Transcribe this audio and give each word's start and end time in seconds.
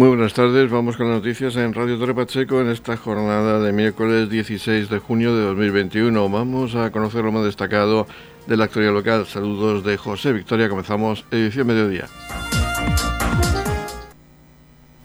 Muy 0.00 0.08
buenas 0.08 0.32
tardes, 0.32 0.70
vamos 0.70 0.96
con 0.96 1.10
las 1.10 1.16
noticias 1.16 1.56
en 1.56 1.74
Radio 1.74 1.98
Torre 1.98 2.14
Pacheco 2.14 2.62
en 2.62 2.70
esta 2.70 2.96
jornada 2.96 3.60
de 3.60 3.70
miércoles 3.70 4.30
16 4.30 4.88
de 4.88 4.98
junio 4.98 5.36
de 5.36 5.42
2021. 5.42 6.30
Vamos 6.30 6.74
a 6.74 6.90
conocer 6.90 7.22
lo 7.22 7.32
más 7.32 7.44
destacado 7.44 8.06
de 8.46 8.56
la 8.56 8.64
actualidad 8.64 8.94
local. 8.94 9.26
Saludos 9.26 9.84
de 9.84 9.98
José 9.98 10.32
Victoria, 10.32 10.70
comenzamos 10.70 11.26
edición 11.30 11.66
mediodía. 11.66 12.06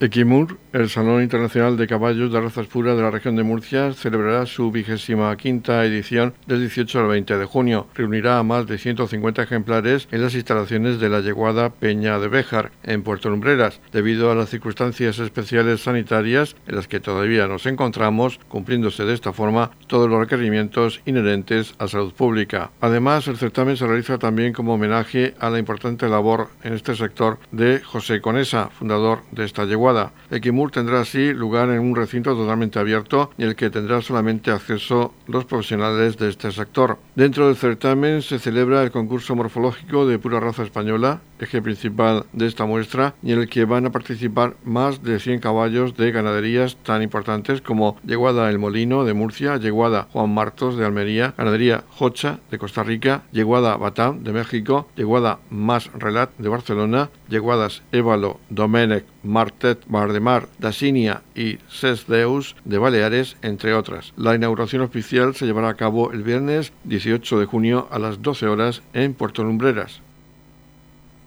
Equimur, 0.01 0.57
el 0.73 0.89
Salón 0.89 1.23
Internacional 1.23 1.77
de 1.77 1.87
Caballos 1.87 2.29
de 2.29 2.41
Razas 2.41 2.67
Puras 2.67 2.97
de 2.97 3.01
la 3.01 3.11
región 3.11 3.37
de 3.37 3.43
Murcia, 3.43 3.93
celebrará 3.93 4.45
su 4.45 4.69
vigésima 4.69 5.33
quinta 5.37 5.85
edición 5.85 6.33
del 6.47 6.59
18 6.59 6.99
al 6.99 7.07
20 7.07 7.37
de 7.37 7.45
junio. 7.45 7.87
Reunirá 7.95 8.37
a 8.37 8.43
más 8.43 8.67
de 8.67 8.77
150 8.77 9.41
ejemplares 9.41 10.09
en 10.11 10.21
las 10.21 10.35
instalaciones 10.35 10.99
de 10.99 11.07
la 11.07 11.21
yeguada 11.21 11.69
Peña 11.69 12.19
de 12.19 12.27
Béjar, 12.27 12.73
en 12.83 13.03
Puerto 13.03 13.29
Lumbreras, 13.29 13.79
debido 13.93 14.29
a 14.29 14.35
las 14.35 14.49
circunstancias 14.49 15.17
especiales 15.19 15.83
sanitarias 15.83 16.57
en 16.67 16.75
las 16.75 16.89
que 16.89 16.99
todavía 16.99 17.47
nos 17.47 17.65
encontramos, 17.65 18.41
cumpliéndose 18.49 19.05
de 19.05 19.13
esta 19.13 19.31
forma 19.31 19.71
todos 19.87 20.09
los 20.09 20.19
requerimientos 20.19 20.99
inherentes 21.05 21.73
a 21.79 21.87
salud 21.87 22.13
pública. 22.13 22.69
Además, 22.81 23.29
el 23.29 23.37
certamen 23.37 23.77
se 23.77 23.87
realiza 23.87 24.17
también 24.17 24.51
como 24.51 24.73
homenaje 24.73 25.35
a 25.39 25.49
la 25.49 25.57
importante 25.57 26.09
labor 26.09 26.49
en 26.63 26.73
este 26.73 26.95
sector 26.95 27.39
de 27.53 27.79
José 27.79 28.19
Conesa, 28.19 28.67
fundador 28.77 29.21
de 29.31 29.45
esta 29.45 29.63
yeguada 29.63 29.84
Equimur 30.31 30.71
tendrá 30.71 31.01
así 31.01 31.31
lugar 31.31 31.69
en 31.69 31.79
un 31.79 31.95
recinto 31.95 32.35
totalmente 32.35 32.79
abierto 32.79 33.29
y 33.37 33.43
el 33.43 33.55
que 33.55 33.69
tendrá 33.69 34.01
solamente 34.01 34.49
acceso 34.49 35.13
los 35.27 35.45
profesionales 35.45 36.17
de 36.17 36.29
este 36.29 36.51
sector. 36.51 36.97
Dentro 37.15 37.47
del 37.47 37.55
certamen 37.55 38.21
se 38.21 38.39
celebra 38.39 38.81
el 38.81 38.91
concurso 38.91 39.35
morfológico 39.35 40.07
de 40.07 40.17
pura 40.17 40.39
raza 40.39 40.63
española, 40.63 41.21
eje 41.39 41.61
principal 41.61 42.25
de 42.33 42.47
esta 42.47 42.65
muestra, 42.65 43.13
y 43.21 43.33
en 43.33 43.39
el 43.39 43.49
que 43.49 43.65
van 43.65 43.85
a 43.85 43.91
participar 43.91 44.55
más 44.63 45.03
de 45.03 45.19
100 45.19 45.39
caballos 45.39 45.95
de 45.95 46.11
ganaderías 46.11 46.77
tan 46.77 47.03
importantes 47.03 47.61
como 47.61 47.97
Yeguada 48.03 48.49
El 48.49 48.57
Molino 48.57 49.03
de 49.03 49.13
Murcia, 49.13 49.57
Yeguada 49.57 50.07
Juan 50.11 50.33
Martos 50.33 50.77
de 50.77 50.85
Almería, 50.85 51.35
Ganadería 51.37 51.83
Jocha 51.89 52.39
de 52.49 52.57
Costa 52.57 52.83
Rica, 52.83 53.23
Yeguada 53.31 53.77
Batam 53.77 54.23
de 54.23 54.33
México, 54.33 54.87
Yeguada 54.95 55.39
Más 55.49 55.91
Relat 55.93 56.31
de 56.37 56.49
Barcelona, 56.49 57.09
Yeguadas 57.29 57.83
Évalo, 57.91 58.39
Domenech, 58.49 59.05
Martet, 59.25 59.83
Bardemar, 59.87 60.47
Dasinia 60.59 61.23
y 61.35 61.57
Sesdeus 61.69 62.55
de 62.63 62.77
Baleares, 62.77 63.37
entre 63.41 63.73
otras. 63.73 64.13
La 64.15 64.35
inauguración 64.35 64.81
oficial 64.81 65.35
se 65.35 65.45
llevará 65.45 65.69
a 65.69 65.75
cabo 65.75 66.11
el 66.11 66.23
viernes 66.23 66.71
18 66.85 67.39
de 67.39 67.45
junio 67.45 67.87
a 67.91 67.99
las 67.99 68.21
12 68.21 68.47
horas 68.47 68.81
en 68.93 69.13
Puerto 69.13 69.43
Lumbreras. 69.43 70.01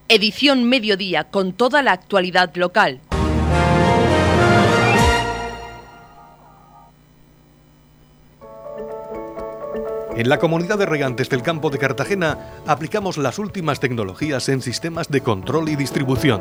Edición 0.09 0.65
Mediodía 0.65 1.25
con 1.25 1.53
toda 1.53 1.83
la 1.83 1.93
actualidad 1.93 2.55
local. 2.57 3.01
En 10.17 10.29
la 10.29 10.39
comunidad 10.39 10.79
de 10.79 10.87
regantes 10.87 11.29
del 11.29 11.43
campo 11.43 11.71
de 11.71 11.79
Cartagena 11.79 12.39
aplicamos 12.67 13.19
las 13.19 13.39
últimas 13.39 13.79
tecnologías 13.79 14.49
en 14.49 14.63
sistemas 14.63 15.09
de 15.11 15.21
control 15.21 15.69
y 15.69 15.77
distribución 15.77 16.41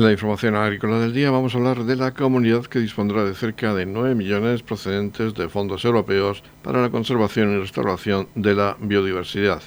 En 0.00 0.06
la 0.06 0.12
información 0.12 0.54
agrícola 0.54 0.98
del 0.98 1.12
día 1.12 1.30
vamos 1.30 1.54
a 1.54 1.58
hablar 1.58 1.84
de 1.84 1.94
la 1.94 2.14
comunidad 2.14 2.64
que 2.64 2.78
dispondrá 2.78 3.22
de 3.22 3.34
cerca 3.34 3.74
de 3.74 3.84
9 3.84 4.14
millones 4.14 4.62
procedentes 4.62 5.34
de 5.34 5.50
fondos 5.50 5.84
europeos 5.84 6.42
para 6.62 6.80
la 6.80 6.88
conservación 6.88 7.52
y 7.52 7.60
restauración 7.60 8.26
de 8.34 8.54
la 8.54 8.78
biodiversidad. 8.80 9.60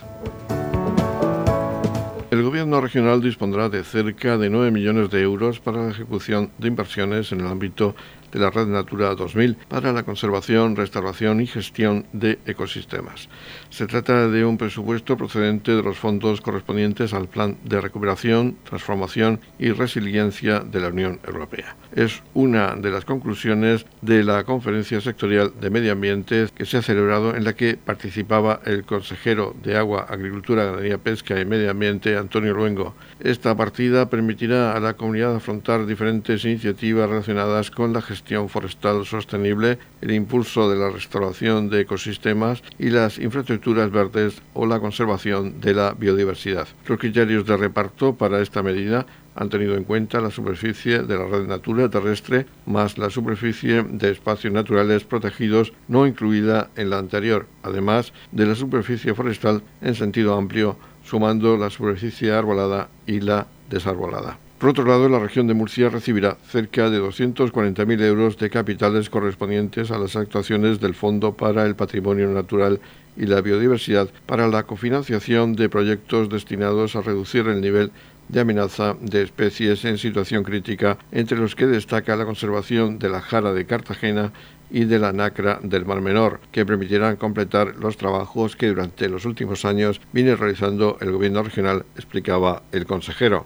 El 2.31 2.41
gobierno 2.41 2.81
regional 2.81 3.21
dispondrá 3.21 3.69
de 3.69 3.83
cerca 3.83 4.39
de 4.39 4.49
9 4.49 4.71
millones 4.71 5.11
de 5.11 5.21
euros 5.21 5.59
para 5.59 5.83
la 5.83 5.91
ejecución 5.91 6.49
de 6.57 6.67
inversiones 6.67 7.31
en 7.31 7.41
el 7.41 7.45
ámbito 7.45 7.95
de 8.33 8.39
la 8.39 8.49
Red 8.49 8.67
Natura 8.67 9.13
2000 9.15 9.55
para 9.67 9.93
la 9.93 10.03
conservación, 10.03 10.75
restauración 10.75 11.39
y 11.39 11.47
gestión 11.47 12.05
de 12.11 12.39
ecosistemas. 12.45 13.29
Se 13.69 13.85
trata 13.85 14.27
de 14.27 14.43
un 14.43 14.57
presupuesto 14.57 15.15
procedente 15.15 15.75
de 15.75 15.83
los 15.83 15.97
fondos 15.97 16.41
correspondientes 16.41 17.13
al 17.13 17.27
Plan 17.27 17.57
de 17.63 17.79
Recuperación, 17.79 18.57
Transformación 18.63 19.39
y 19.59 19.71
Resiliencia 19.71 20.59
de 20.59 20.79
la 20.79 20.87
Unión 20.89 21.19
Europea. 21.25 21.75
Es 21.95 22.23
una 22.33 22.75
de 22.75 22.89
las 22.89 23.05
conclusiones 23.05 23.85
de 24.01 24.23
la 24.23 24.43
Conferencia 24.43 24.99
Sectorial 24.99 25.53
de 25.59 25.69
Medio 25.69 25.91
Ambiente 25.91 26.47
que 26.55 26.65
se 26.65 26.77
ha 26.77 26.81
celebrado 26.81 27.35
en 27.35 27.43
la 27.43 27.53
que 27.53 27.77
participaba 27.77 28.61
el 28.65 28.83
consejero 28.83 29.55
de 29.63 29.77
Agua, 29.77 30.07
Agricultura, 30.09 30.65
Ganadería, 30.65 30.97
Pesca 30.97 31.39
y 31.39 31.45
Medio 31.45 31.69
Ambiente, 31.69 32.17
Antonio 32.17 32.53
Luengo. 32.53 32.95
Esta 33.19 33.55
partida 33.55 34.09
permitirá 34.09 34.75
a 34.75 34.79
la 34.79 34.95
comunidad 34.95 35.35
afrontar 35.35 35.85
diferentes 35.85 36.43
iniciativas 36.45 37.09
relacionadas 37.09 37.69
con 37.69 37.93
la 37.93 38.01
gestión 38.01 38.22
gestión 38.23 38.47
forestal 38.47 39.05
sostenible, 39.05 39.79
el 39.99 40.11
impulso 40.11 40.69
de 40.69 40.77
la 40.77 40.89
restauración 40.89 41.69
de 41.69 41.81
ecosistemas 41.81 42.63
y 42.79 42.89
las 42.89 43.19
infraestructuras 43.19 43.91
verdes 43.91 44.41
o 44.53 44.65
la 44.65 44.79
conservación 44.79 45.59
de 45.59 45.73
la 45.73 45.91
biodiversidad. 45.91 46.69
Los 46.87 46.99
criterios 46.99 47.45
de 47.45 47.57
reparto 47.57 48.15
para 48.15 48.39
esta 48.39 48.63
medida 48.63 49.05
han 49.35 49.49
tenido 49.49 49.75
en 49.75 49.83
cuenta 49.83 50.21
la 50.21 50.31
superficie 50.31 50.99
de 50.99 51.17
la 51.17 51.25
red 51.25 51.47
natura 51.47 51.89
terrestre 51.89 52.45
más 52.65 52.97
la 52.97 53.09
superficie 53.09 53.83
de 53.83 54.11
espacios 54.11 54.53
naturales 54.53 55.03
protegidos 55.03 55.73
no 55.89 56.07
incluida 56.07 56.69
en 56.77 56.91
la 56.91 56.99
anterior, 56.99 57.47
además 57.61 58.13
de 58.31 58.45
la 58.45 58.55
superficie 58.55 59.13
forestal 59.13 59.63
en 59.81 59.95
sentido 59.95 60.37
amplio, 60.37 60.77
sumando 61.03 61.57
la 61.57 61.69
superficie 61.69 62.31
arbolada 62.31 62.87
y 63.05 63.19
la 63.19 63.47
desarbolada. 63.69 64.42
Por 64.63 64.69
otro 64.69 64.85
lado, 64.85 65.09
la 65.09 65.19
región 65.19 65.47
de 65.47 65.53
Murcia 65.53 65.89
recibirá 65.89 66.37
cerca 66.47 66.89
de 66.89 67.01
240.000 67.01 68.01
euros 68.01 68.37
de 68.37 68.49
capitales 68.49 69.09
correspondientes 69.09 69.91
a 69.91 69.97
las 69.97 70.15
actuaciones 70.15 70.79
del 70.79 70.95
Fondo 70.95 71.33
para 71.33 71.65
el 71.65 71.75
Patrimonio 71.75 72.29
Natural 72.29 72.79
y 73.17 73.25
la 73.25 73.41
Biodiversidad 73.41 74.07
para 74.25 74.47
la 74.47 74.63
cofinanciación 74.63 75.57
de 75.57 75.67
proyectos 75.67 76.29
destinados 76.29 76.95
a 76.95 77.01
reducir 77.01 77.45
el 77.49 77.59
nivel 77.59 77.91
de 78.29 78.39
amenaza 78.39 78.95
de 79.01 79.23
especies 79.23 79.83
en 79.83 79.97
situación 79.97 80.45
crítica, 80.45 80.97
entre 81.11 81.39
los 81.39 81.55
que 81.55 81.67
destaca 81.67 82.15
la 82.15 82.23
conservación 82.23 82.99
de 82.99 83.09
la 83.09 83.19
jara 83.19 83.51
de 83.51 83.65
Cartagena 83.65 84.31
y 84.71 84.85
de 84.85 84.97
la 84.97 85.11
nacra 85.11 85.59
del 85.61 85.85
Mar 85.85 85.99
Menor, 85.99 86.39
que 86.53 86.65
permitirán 86.65 87.17
completar 87.17 87.75
los 87.75 87.97
trabajos 87.97 88.55
que 88.55 88.69
durante 88.69 89.09
los 89.09 89.25
últimos 89.25 89.65
años 89.65 89.99
viene 90.13 90.37
realizando 90.37 90.97
el 91.01 91.11
Gobierno 91.11 91.43
regional, 91.43 91.83
explicaba 91.97 92.63
el 92.71 92.85
consejero. 92.85 93.45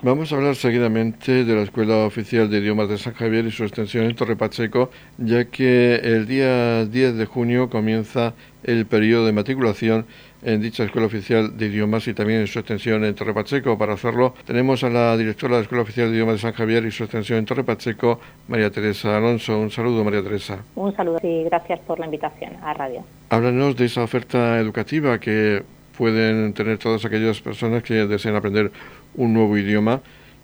Vamos 0.00 0.32
a 0.32 0.36
hablar 0.36 0.54
seguidamente 0.54 1.44
de 1.44 1.54
la 1.56 1.62
Escuela 1.62 2.06
Oficial 2.06 2.48
de 2.48 2.58
Idiomas 2.58 2.88
de 2.88 2.98
San 2.98 3.14
Javier 3.14 3.46
y 3.46 3.50
su 3.50 3.64
extensión 3.64 4.04
en 4.04 4.14
Torre 4.14 4.36
Pacheco, 4.36 4.90
ya 5.18 5.46
que 5.46 5.96
el 5.96 6.28
día 6.28 6.84
10 6.84 7.16
de 7.16 7.26
junio 7.26 7.68
comienza 7.68 8.34
el 8.62 8.86
periodo 8.86 9.26
de 9.26 9.32
matriculación 9.32 10.06
en 10.42 10.60
dicha 10.60 10.84
Escuela 10.84 11.08
Oficial 11.08 11.56
de 11.56 11.66
Idiomas 11.66 12.06
y 12.06 12.14
también 12.14 12.42
en 12.42 12.46
su 12.46 12.60
extensión 12.60 13.04
en 13.04 13.16
Torre 13.16 13.34
Pacheco. 13.34 13.76
Para 13.76 13.94
hacerlo, 13.94 14.34
tenemos 14.46 14.84
a 14.84 14.88
la 14.88 15.16
directora 15.16 15.54
de 15.54 15.58
la 15.58 15.62
Escuela 15.62 15.82
Oficial 15.82 16.10
de 16.10 16.14
Idiomas 16.14 16.34
de 16.36 16.40
San 16.42 16.52
Javier 16.52 16.84
y 16.84 16.92
su 16.92 17.02
extensión 17.02 17.40
en 17.40 17.44
Torre 17.46 17.64
Pacheco, 17.64 18.20
María 18.46 18.70
Teresa 18.70 19.16
Alonso. 19.16 19.58
Un 19.58 19.72
saludo, 19.72 20.04
María 20.04 20.22
Teresa. 20.22 20.58
Un 20.76 20.94
saludo 20.94 21.18
y 21.24 21.42
gracias 21.42 21.80
por 21.80 21.98
la 21.98 22.04
invitación 22.04 22.52
a 22.62 22.72
radio. 22.72 23.02
Háblanos 23.30 23.74
de 23.74 23.86
esa 23.86 24.04
oferta 24.04 24.60
educativa 24.60 25.18
que 25.18 25.64
pueden 25.98 26.52
tener 26.52 26.78
todas 26.78 27.04
aquellas 27.04 27.40
personas 27.40 27.82
que 27.82 28.06
deseen 28.06 28.36
aprender 28.36 28.70
un 29.14 29.34
nuevo 29.34 29.56
idioma 29.56 30.00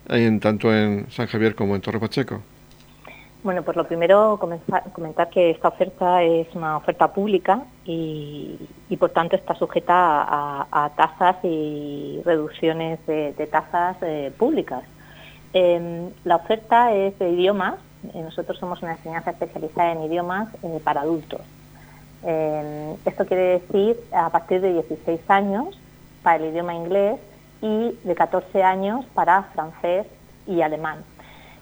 en, 0.09 0.39
tanto 0.39 0.73
en 0.73 1.09
San 1.11 1.27
Javier 1.27 1.55
como 1.55 1.75
en 1.75 1.81
Torre 1.81 1.99
Pacheco? 1.99 2.41
Bueno, 3.45 3.61
pues 3.61 3.77
lo 3.77 3.83
primero, 3.83 4.39
comentar 4.91 5.29
que 5.29 5.51
esta 5.51 5.67
oferta 5.67 6.23
es 6.23 6.47
una 6.55 6.77
oferta 6.77 7.13
pública 7.13 7.61
y, 7.85 8.57
por 8.99 9.11
tanto 9.11 9.35
está 9.35 9.53
sujeta 9.53 9.93
a, 9.93 10.89
tasas 10.97 11.35
y 11.43 12.21
reducciones 12.25 13.05
de, 13.05 13.47
tasas 13.51 13.97
eh, 14.01 14.33
públicas. 14.35 14.81
Em, 15.53 16.09
la 16.23 16.37
oferta 16.37 16.91
es 16.95 17.19
de 17.19 17.29
idiomas. 17.29 17.75
Eh, 18.15 18.21
nosotros 18.23 18.57
somos 18.57 18.81
una 18.81 18.93
enseñanza 18.93 19.29
especializada 19.29 19.91
en 19.91 20.01
idiomas 20.01 20.49
eh, 20.63 20.79
para 20.83 21.01
adultos. 21.01 21.41
Em, 22.23 22.95
esto 23.05 23.27
quiere 23.27 23.59
decir 23.59 23.95
a 24.11 24.31
partir 24.31 24.59
de 24.59 24.73
16 24.73 25.21
años 25.29 25.79
para 26.23 26.37
el 26.43 26.49
idioma 26.49 26.73
inglés 26.73 27.19
y 27.61 27.97
de 28.03 28.15
14 28.15 28.63
años 28.63 29.05
para 29.13 29.43
francés 29.53 30.07
y 30.47 30.61
alemán. 30.61 31.03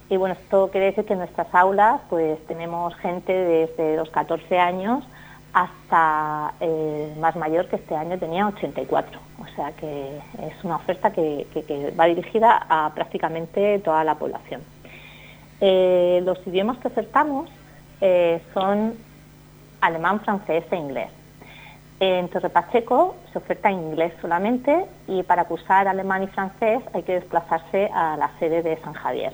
Y 0.09 0.17
bueno, 0.17 0.35
esto 0.35 0.69
quiere 0.71 0.87
decir 0.87 1.05
que 1.05 1.13
en 1.13 1.19
nuestras 1.19 1.53
aulas 1.55 2.01
pues 2.09 2.39
tenemos 2.47 2.95
gente 2.95 3.33
desde 3.33 3.95
los 3.95 4.09
14 4.09 4.59
años 4.59 5.03
hasta 5.53 6.53
el 6.59 7.15
más 7.19 7.35
mayor 7.35 7.67
que 7.67 7.77
este 7.77 7.95
año 7.95 8.17
tenía 8.17 8.47
84. 8.47 9.19
O 9.39 9.55
sea 9.55 9.71
que 9.73 10.17
es 10.17 10.63
una 10.63 10.77
oferta 10.77 11.11
que, 11.11 11.93
va 11.99 12.05
dirigida 12.05 12.65
a 12.67 12.91
prácticamente 12.93 13.79
toda 13.79 14.03
la 14.03 14.15
población. 14.15 14.61
Eh, 15.61 16.21
los 16.25 16.45
idiomas 16.47 16.77
que 16.79 16.87
ofertamos 16.87 17.49
eh, 18.01 18.41
son 18.53 18.95
alemán, 19.79 20.19
francés 20.21 20.65
e 20.71 20.75
inglés. 20.75 21.09
En 22.05 22.27
Torre 22.27 22.49
Pacheco 22.49 23.15
se 23.31 23.37
oferta 23.37 23.71
inglés 23.71 24.11
solamente 24.19 24.87
y 25.07 25.23
para 25.23 25.45
cursar 25.45 25.87
alemán 25.87 26.21
y 26.23 26.27
francés 26.27 26.81
hay 26.93 27.03
que 27.03 27.13
desplazarse 27.13 27.89
a 27.93 28.17
la 28.17 28.29
sede 28.39 28.61
de 28.61 28.75
San 28.81 28.91
Javier. 28.91 29.31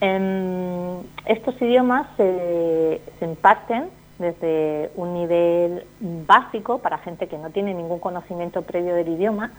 Em, 0.00 0.98
estos 1.26 1.54
idiomas 1.62 2.08
se, 2.16 3.00
imparten 3.20 3.88
desde 4.18 4.90
un 4.96 5.14
nivel 5.14 5.86
básico 6.00 6.80
para 6.80 6.98
gente 6.98 7.28
que 7.28 7.38
no 7.38 7.50
tiene 7.50 7.72
ningún 7.72 8.00
conocimiento 8.00 8.62
previo 8.62 8.96
del 8.96 9.06
idioma 9.06 9.52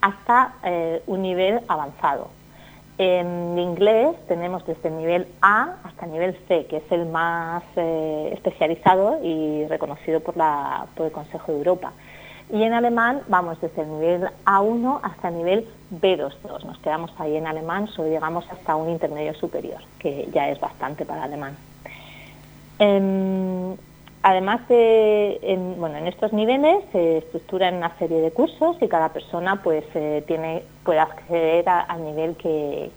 hasta 0.00 0.54
eh, 0.64 1.02
un 1.06 1.20
nivel 1.20 1.60
avanzado. 1.68 2.30
En 2.98 3.58
inglés 3.58 4.16
tenemos 4.26 4.66
desde 4.66 4.88
el 4.88 4.96
nivel 4.96 5.28
A 5.42 5.76
hasta 5.84 6.06
el 6.06 6.12
nivel 6.12 6.38
C, 6.48 6.66
que 6.66 6.78
es 6.78 6.90
el 6.90 7.04
más 7.06 7.62
eh, 7.76 8.30
especializado 8.32 9.20
y 9.22 9.66
reconocido 9.66 10.20
por, 10.20 10.34
el 10.34 11.12
Consejo 11.12 11.52
de 11.52 11.58
Europa. 11.58 11.92
Y 12.50 12.62
en 12.62 12.72
alemán 12.72 13.22
vamos 13.28 13.60
desde 13.60 13.82
el 13.82 13.90
nivel 13.90 14.28
A1 14.46 15.00
hasta 15.02 15.28
el 15.28 15.36
nivel 15.36 15.68
B2. 15.90 16.32
Nos 16.64 16.78
quedamos 16.78 17.12
ahí 17.18 17.36
en 17.36 17.46
alemán, 17.46 17.88
solo 17.88 18.08
llegamos 18.08 18.50
hasta 18.50 18.76
un 18.76 18.88
intermedio 18.88 19.34
superior, 19.34 19.80
que 19.98 20.28
ya 20.32 20.48
es 20.48 20.58
bastante 20.58 21.04
para 21.04 21.24
alemán. 21.24 21.56
Em, 22.78 23.76
además 24.26 24.66
de, 24.68 25.38
en, 25.40 25.78
bueno, 25.78 25.98
en 25.98 26.08
estos 26.08 26.32
niveles 26.32 26.82
se 26.90 27.18
estructuran 27.18 27.76
una 27.76 27.96
serie 27.96 28.20
de 28.20 28.32
cursos 28.32 28.76
y 28.80 28.88
cada 28.88 29.10
persona 29.10 29.62
pues 29.62 29.84
eh, 29.94 30.24
tiene, 30.26 30.64
puede 30.84 30.98
acceder 30.98 31.68
al 31.68 32.04
nivel 32.04 32.34
que, 32.34 32.90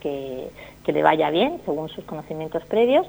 le 0.88 1.04
vaya 1.04 1.30
bien 1.30 1.62
según 1.66 1.88
sus 1.90 2.04
conocimientos 2.06 2.66
previos 2.66 3.06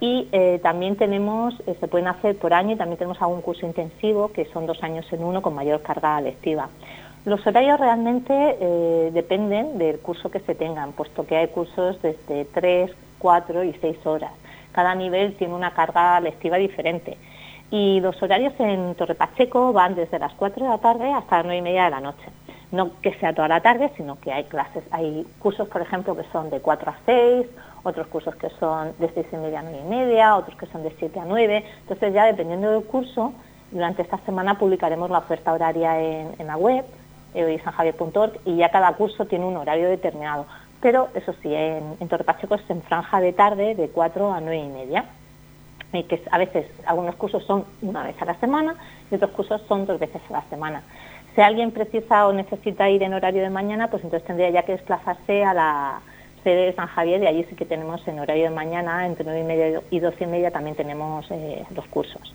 y 0.00 0.26
eh, 0.32 0.58
también 0.64 0.96
tenemos, 0.96 1.54
eh, 1.68 1.76
se 1.78 1.86
pueden 1.86 2.08
hacer 2.08 2.36
por 2.36 2.52
año 2.52 2.72
y 2.72 2.76
también 2.76 2.98
tenemos 2.98 3.22
algún 3.22 3.40
curso 3.40 3.64
intensivo 3.66 4.32
que 4.32 4.46
son 4.46 4.66
dos 4.66 4.82
años 4.82 5.06
en 5.12 5.22
uno 5.22 5.40
con 5.40 5.54
mayor 5.54 5.80
carga 5.80 6.20
lectiva. 6.20 6.68
Los 7.24 7.46
horarios 7.46 7.78
realmente 7.78 8.32
dependen 9.12 9.78
del 9.78 10.00
curso 10.00 10.28
que 10.28 10.40
se 10.40 10.56
tengan, 10.56 10.90
puesto 10.92 11.24
que 11.24 11.36
hay 11.36 11.48
cursos 11.48 12.02
desde 12.02 12.46
3, 12.46 12.90
4 13.20 13.62
y 13.62 13.74
6 13.74 14.06
horas. 14.06 14.32
Cada 14.72 14.94
nivel 14.96 15.34
tiene 15.36 15.54
una 15.54 15.72
carga 15.72 16.18
lectiva 16.18 16.56
diferente. 16.56 17.16
Y 17.70 18.00
los 18.00 18.20
horarios 18.20 18.52
en 18.58 18.96
Torre 18.96 19.14
Pacheco 19.14 19.72
van 19.72 19.94
desde 19.94 20.18
las 20.18 20.32
4 20.34 20.64
de 20.64 20.70
la 20.70 20.78
tarde 20.78 21.12
hasta 21.12 21.36
las 21.36 21.46
9 21.46 21.58
y 21.58 21.62
media 21.62 21.84
de 21.84 21.90
la 21.90 22.00
noche. 22.00 22.24
No 22.72 23.00
que 23.00 23.14
sea 23.14 23.32
toda 23.32 23.46
la 23.46 23.60
tarde, 23.60 23.92
sino 23.96 24.18
que 24.20 24.32
hay 24.32 24.44
clases, 24.44 24.82
hay 24.90 25.24
cursos, 25.38 25.68
por 25.68 25.80
ejemplo, 25.80 26.16
que 26.16 26.24
son 26.32 26.50
de 26.50 26.60
4 26.60 26.90
a 26.90 26.96
6, 27.06 27.46
otros 27.84 28.08
cursos 28.08 28.34
que 28.34 28.50
son 28.58 28.92
de 28.98 29.08
6 29.08 29.26
y 29.32 29.36
media 29.36 29.60
a 29.60 29.62
9 29.62 29.78
y 29.84 29.88
media, 29.88 30.36
otros 30.36 30.56
que 30.56 30.66
son 30.66 30.82
de 30.82 30.92
7 30.98 31.20
a 31.20 31.24
9. 31.24 31.64
Entonces 31.82 32.12
ya 32.12 32.24
dependiendo 32.24 32.70
del 32.70 32.84
curso, 32.84 33.32
durante 33.70 34.02
esta 34.02 34.18
semana 34.18 34.58
publicaremos 34.58 35.08
la 35.08 35.18
oferta 35.18 35.52
horaria 35.52 36.00
en, 36.00 36.46
la 36.46 36.56
web, 36.56 36.84
eh, 37.34 37.60
sanjavier.org, 37.62 38.32
y 38.46 38.56
ya 38.56 38.70
cada 38.70 38.92
curso 38.94 39.26
tiene 39.26 39.44
un 39.44 39.56
horario 39.56 39.88
determinado. 39.88 40.46
Pero 40.80 41.08
eso 41.14 41.34
sí, 41.40 41.54
en, 41.54 41.96
en 42.00 42.08
Torre 42.08 42.24
Pacheco 42.24 42.56
es 42.56 42.68
en 42.68 42.82
franja 42.82 43.20
de 43.20 43.32
tarde 43.32 43.76
de 43.76 43.88
4 43.90 44.32
a 44.32 44.40
9 44.40 44.58
y 44.58 44.68
media 44.68 45.04
que 45.92 46.22
a 46.30 46.38
veces 46.38 46.66
algunos 46.86 47.16
cursos 47.16 47.44
son 47.44 47.64
una 47.82 48.04
vez 48.04 48.20
a 48.20 48.24
la 48.24 48.34
semana 48.36 48.76
y 49.10 49.14
otros 49.14 49.30
cursos 49.32 49.62
son 49.68 49.86
dos 49.86 49.98
veces 49.98 50.22
a 50.30 50.34
la 50.34 50.42
semana. 50.44 50.82
Si 51.34 51.40
alguien 51.40 51.70
precisa 51.70 52.26
o 52.26 52.32
necesita 52.32 52.88
ir 52.88 53.02
en 53.02 53.14
horario 53.14 53.42
de 53.42 53.50
mañana, 53.50 53.88
pues 53.88 54.02
entonces 54.04 54.26
tendría 54.26 54.50
ya 54.50 54.62
que 54.62 54.72
desplazarse 54.72 55.44
a 55.44 55.54
la 55.54 56.00
sede 56.42 56.66
de 56.66 56.72
San 56.72 56.86
Javier 56.86 57.22
y 57.22 57.26
allí 57.26 57.44
sí 57.44 57.54
que 57.54 57.66
tenemos 57.66 58.06
en 58.08 58.18
horario 58.18 58.44
de 58.44 58.50
mañana, 58.50 59.06
entre 59.06 59.24
9 59.24 59.40
y 59.40 59.44
media 59.44 59.82
y 59.90 60.00
12 60.00 60.24
y 60.24 60.26
media 60.26 60.50
también 60.50 60.76
tenemos 60.76 61.30
eh, 61.30 61.64
los 61.74 61.86
cursos. 61.86 62.34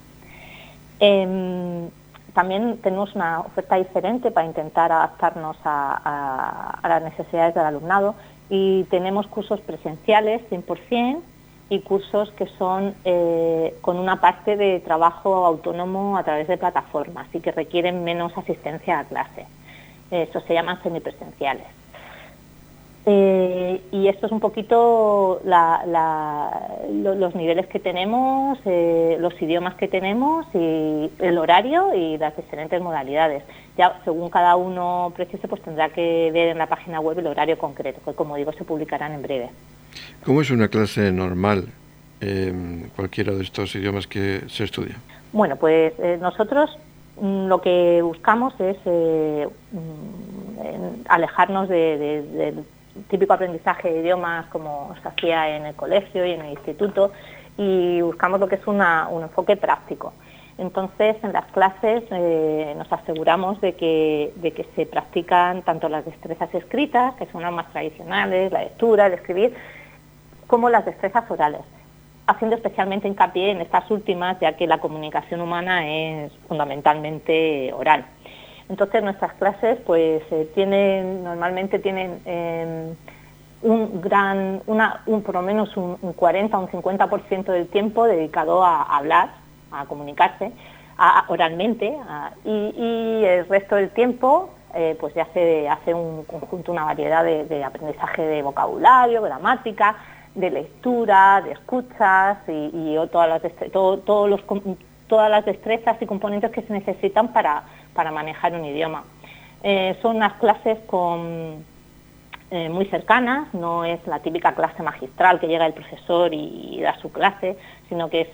Em, 1.00 1.90
también 2.34 2.78
tenemos 2.84 3.16
una 3.16 3.42
oferta 3.42 3.75
diferente 3.78 4.31
para 4.31 4.46
intentar 4.46 4.92
adaptarnos 4.92 5.57
a, 5.63 6.80
a 6.81 6.90
las 6.90 7.04
necesidades 7.04 7.56
del 7.56 7.66
alumnado 7.66 8.16
y 8.50 8.84
tenemos 8.86 9.28
cursos 9.28 9.60
presenciales 9.62 10.42
100%, 10.50 11.22
y 11.70 11.80
cursos 11.80 12.32
que 12.32 12.48
son 12.58 12.94
eh, 13.06 13.76
con 13.82 13.98
una 13.98 14.22
parte 14.22 14.56
de 14.56 14.80
trabajo 14.82 15.46
autónomo 15.46 16.18
a 16.18 16.24
través 16.24 16.48
de 16.48 16.58
plataformas 16.58 17.28
y 17.34 17.40
que 17.40 17.52
requieren 17.52 18.04
menos 18.04 18.38
asistencia 18.38 19.00
a 19.00 19.06
clase. 19.06 19.46
Eso 20.12 20.40
se 20.42 20.54
llaman 20.54 20.82
semipresenciales. 20.84 21.66
Eh, 23.08 23.82
y 23.92 24.08
esto 24.08 24.26
es 24.26 24.32
un 24.32 24.40
poquito 24.40 25.40
los 25.46 27.36
niveles 27.36 27.68
que 27.68 27.80
tenemos, 27.80 28.58
eh, 28.66 29.18
los 29.20 29.40
idiomas 29.40 29.76
que 29.76 29.88
tenemos 29.88 30.48
y 30.56 31.12
el 31.20 31.38
horario 31.38 31.94
y 31.94 32.18
las 32.18 32.36
diferentes 32.36 32.82
modalidades. 32.82 33.44
Ya 33.78 34.00
según 34.04 34.30
cada 34.30 34.56
uno 34.56 35.14
precise, 35.16 35.48
pues 35.48 35.62
tendrá 35.62 35.90
que 35.90 36.31
ver 36.31 36.50
en 36.50 36.57
la 36.57 36.68
página 36.68 37.00
web 37.00 37.19
el 37.19 37.28
horario 37.28 37.60
concreto, 37.60 38.02
que 38.04 38.16
como 38.16 38.38
digo 38.38 38.52
se 38.54 38.64
publicarán 38.64 39.12
en 39.14 39.22
breve. 39.22 39.50
¿Cómo 40.23 40.42
es 40.42 40.52
una 40.52 40.68
clase 40.68 41.11
normal 41.11 41.66
en 42.21 42.92
cualquiera 42.95 43.33
de 43.33 43.44
estos 43.44 43.75
idiomas 43.75 44.07
que 44.07 44.44
se 44.47 44.64
estudia? 44.64 44.95
Bueno, 45.31 45.56
pues 45.57 45.94
eh, 45.99 46.18
nosotros 46.19 46.78
mm, 47.19 47.47
lo 47.47 47.61
que 47.61 48.02
buscamos 48.02 48.54
es 48.59 48.78
eh, 48.85 49.47
mm, 49.71 51.07
alejarnos 51.07 51.69
del 51.69 52.64
típico 53.09 53.33
aprendizaje 53.33 53.92
de 53.92 53.99
idiomas 53.99 54.45
como 54.47 54.95
se 55.02 55.07
hacía 55.07 55.56
en 55.57 55.66
el 55.66 55.75
colegio 55.75 56.25
y 56.25 56.31
en 56.31 56.42
el 56.42 56.52
instituto 56.52 57.11
y 57.57 58.02
buscamos 58.02 58.40
lo 58.40 58.47
que 58.47 58.56
es 58.56 58.68
un 58.68 58.81
enfoque 58.81 59.56
práctico. 59.57 60.14
Entonces, 60.57 61.18
en 61.21 61.33
las 61.33 61.45
clases 61.47 62.04
eh, 62.11 62.73
nos 62.78 62.92
aseguramos 62.92 63.59
de 63.59 63.73
que, 63.73 64.31
de 64.37 64.52
que 64.52 64.66
se 64.75 64.85
practican 64.85 65.64
tanto 65.64 65.90
las 65.90 66.06
destrezas 66.06 66.54
escritas, 66.56 67.14
que 67.16 67.25
son 67.28 67.42
las 67.42 67.52
más 67.52 67.69
tradicionales, 67.71 68.54
la 68.54 68.64
lectura, 68.64 69.07
el 69.07 69.14
escribir, 69.14 69.54
como 70.47 70.69
las 70.69 70.85
destrezas 70.85 71.30
orales, 71.30 71.61
haciendo 72.28 72.56
especialmente 72.56 73.07
hincapié 73.07 73.52
en 73.52 73.61
estas 73.61 73.90
últimas, 73.92 74.40
ya 74.40 74.54
que 74.54 74.68
la 74.68 74.80
comunicación 74.80 75.42
humana 75.42 75.87
es 75.87 76.31
fundamentalmente 76.47 77.71
oral. 77.73 78.06
Entonces 78.69 79.04
nuestras 79.04 79.33
clases 79.33 79.78
pues 79.85 80.23
eh, 80.31 80.49
tienen, 80.56 81.23
normalmente 81.23 81.78
tienen 81.80 82.19
em, 82.25 82.95
un 83.61 84.02
gran, 84.02 84.61
una, 84.66 85.02
un, 85.06 85.21
por 85.21 85.35
lo 85.35 85.42
menos 85.42 85.75
un, 85.78 85.97
40 85.97 86.57
o 86.57 86.61
un 86.61 86.68
50% 86.68 87.45
del 87.45 87.68
tiempo 87.68 88.06
dedicado 88.06 88.64
a, 88.64 88.83
hablar, 88.83 89.30
a 89.71 89.85
comunicarse 89.85 90.52
oralmente 91.28 91.97
y, 92.45 93.23
el 93.25 93.47
resto 93.49 93.75
del 93.75 93.90
tiempo 93.90 94.49
eh, 94.73 94.95
pues 94.99 95.14
ya 95.14 95.28
se 95.33 95.68
hace 95.68 95.94
un 95.94 96.23
conjunto, 96.23 96.71
una 96.71 96.85
variedad 96.85 97.23
de 97.23 97.64
aprendizaje 97.64 98.21
de 98.21 98.42
vocabulario, 98.42 99.21
gramática, 99.21 99.95
de 100.35 100.51
lectura, 100.51 101.42
de 101.42 101.54
escuchas 101.54 102.37
y, 102.47 102.95
todas, 103.11 103.30
las 103.30 103.51
todas 105.07 105.31
las 105.31 105.45
destrezas 105.45 106.01
y 106.01 106.06
componentes 106.06 106.51
que 106.51 106.61
se 106.61 106.73
necesitan 106.73 107.31
para, 107.33 107.63
manejar 108.11 108.54
un 108.54 108.65
idioma. 108.65 109.06
Eh, 109.63 109.97
son 110.01 110.18
unas 110.18 110.33
clases 110.33 110.77
con, 110.85 111.63
eh, 112.51 112.69
muy 112.69 112.85
cercanas, 112.85 113.51
no 113.54 113.85
es 113.85 114.06
la 114.06 114.19
típica 114.19 114.54
clase 114.54 114.83
magistral 114.83 115.39
que 115.39 115.47
llega 115.47 115.65
el 115.65 115.73
profesor 115.73 116.33
y, 116.33 116.80
da 116.81 116.95
su 116.99 117.11
clase, 117.11 117.57
sino 117.89 118.09
que 118.09 118.30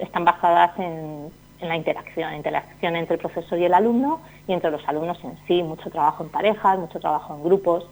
están 0.00 0.24
basadas 0.24 0.78
en, 0.78 1.30
en 1.60 1.68
la 1.68 1.76
interacción, 1.76 2.34
interacción 2.34 2.96
entre 2.96 3.14
el 3.14 3.20
profesor 3.20 3.58
y 3.58 3.64
el 3.64 3.74
alumno 3.74 4.20
y 4.46 4.52
entre 4.52 4.70
los 4.70 4.86
alumnos 4.86 5.18
en 5.24 5.38
sí, 5.46 5.62
mucho 5.62 5.90
trabajo 5.90 6.22
en 6.22 6.30
parejas, 6.30 6.78
mucho 6.78 7.00
trabajo 7.00 7.34
en 7.34 7.42
grupos 7.42 7.86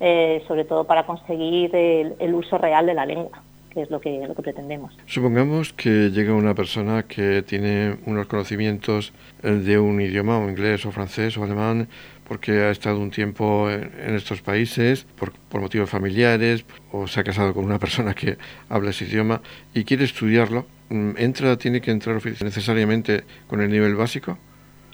eh, 0.00 0.42
sobre 0.48 0.64
todo 0.64 0.84
para 0.84 1.04
conseguir 1.04 1.74
el, 1.74 2.34
uso 2.34 2.58
real 2.58 2.86
de 2.86 2.94
la 2.94 3.06
lengua 3.06 3.42
que 3.70 3.82
es 3.82 3.90
lo 3.90 4.00
que, 4.00 4.26
lo 4.26 4.34
que 4.34 4.42
pretendemos. 4.42 4.92
Supongamos 5.06 5.72
que 5.72 6.10
llega 6.10 6.34
una 6.34 6.56
persona 6.56 7.04
que 7.04 7.42
tiene 7.42 7.98
unos 8.04 8.26
conocimientos 8.26 9.12
de 9.44 9.78
un 9.78 10.00
idioma, 10.00 10.38
o 10.38 10.50
inglés, 10.50 10.84
o 10.86 10.90
francés, 10.90 11.38
o 11.38 11.44
alemán, 11.44 11.86
porque 12.30 12.52
ha 12.62 12.70
estado 12.70 13.00
un 13.00 13.10
tiempo 13.10 13.68
en, 13.70 14.14
estos 14.14 14.40
países 14.40 15.04
por, 15.16 15.32
por, 15.48 15.60
motivos 15.60 15.90
familiares, 15.90 16.64
o 16.92 17.06
se 17.06 17.18
ha 17.18 17.24
casado 17.24 17.52
con 17.52 17.64
una 17.64 17.78
persona 17.78 18.14
que 18.14 18.38
habla 18.68 18.90
ese 18.90 19.04
idioma 19.04 19.40
y 19.74 19.84
quiere 19.84 20.04
estudiarlo. 20.04 20.64
Mm, 20.90 21.10
¿Entra, 21.16 21.56
tiene 21.56 21.80
que 21.80 21.90
entrar 21.90 22.16
necesariamente 22.24 23.24
con 23.48 23.60
el 23.60 23.68
nivel 23.68 23.96
básico? 23.96 24.38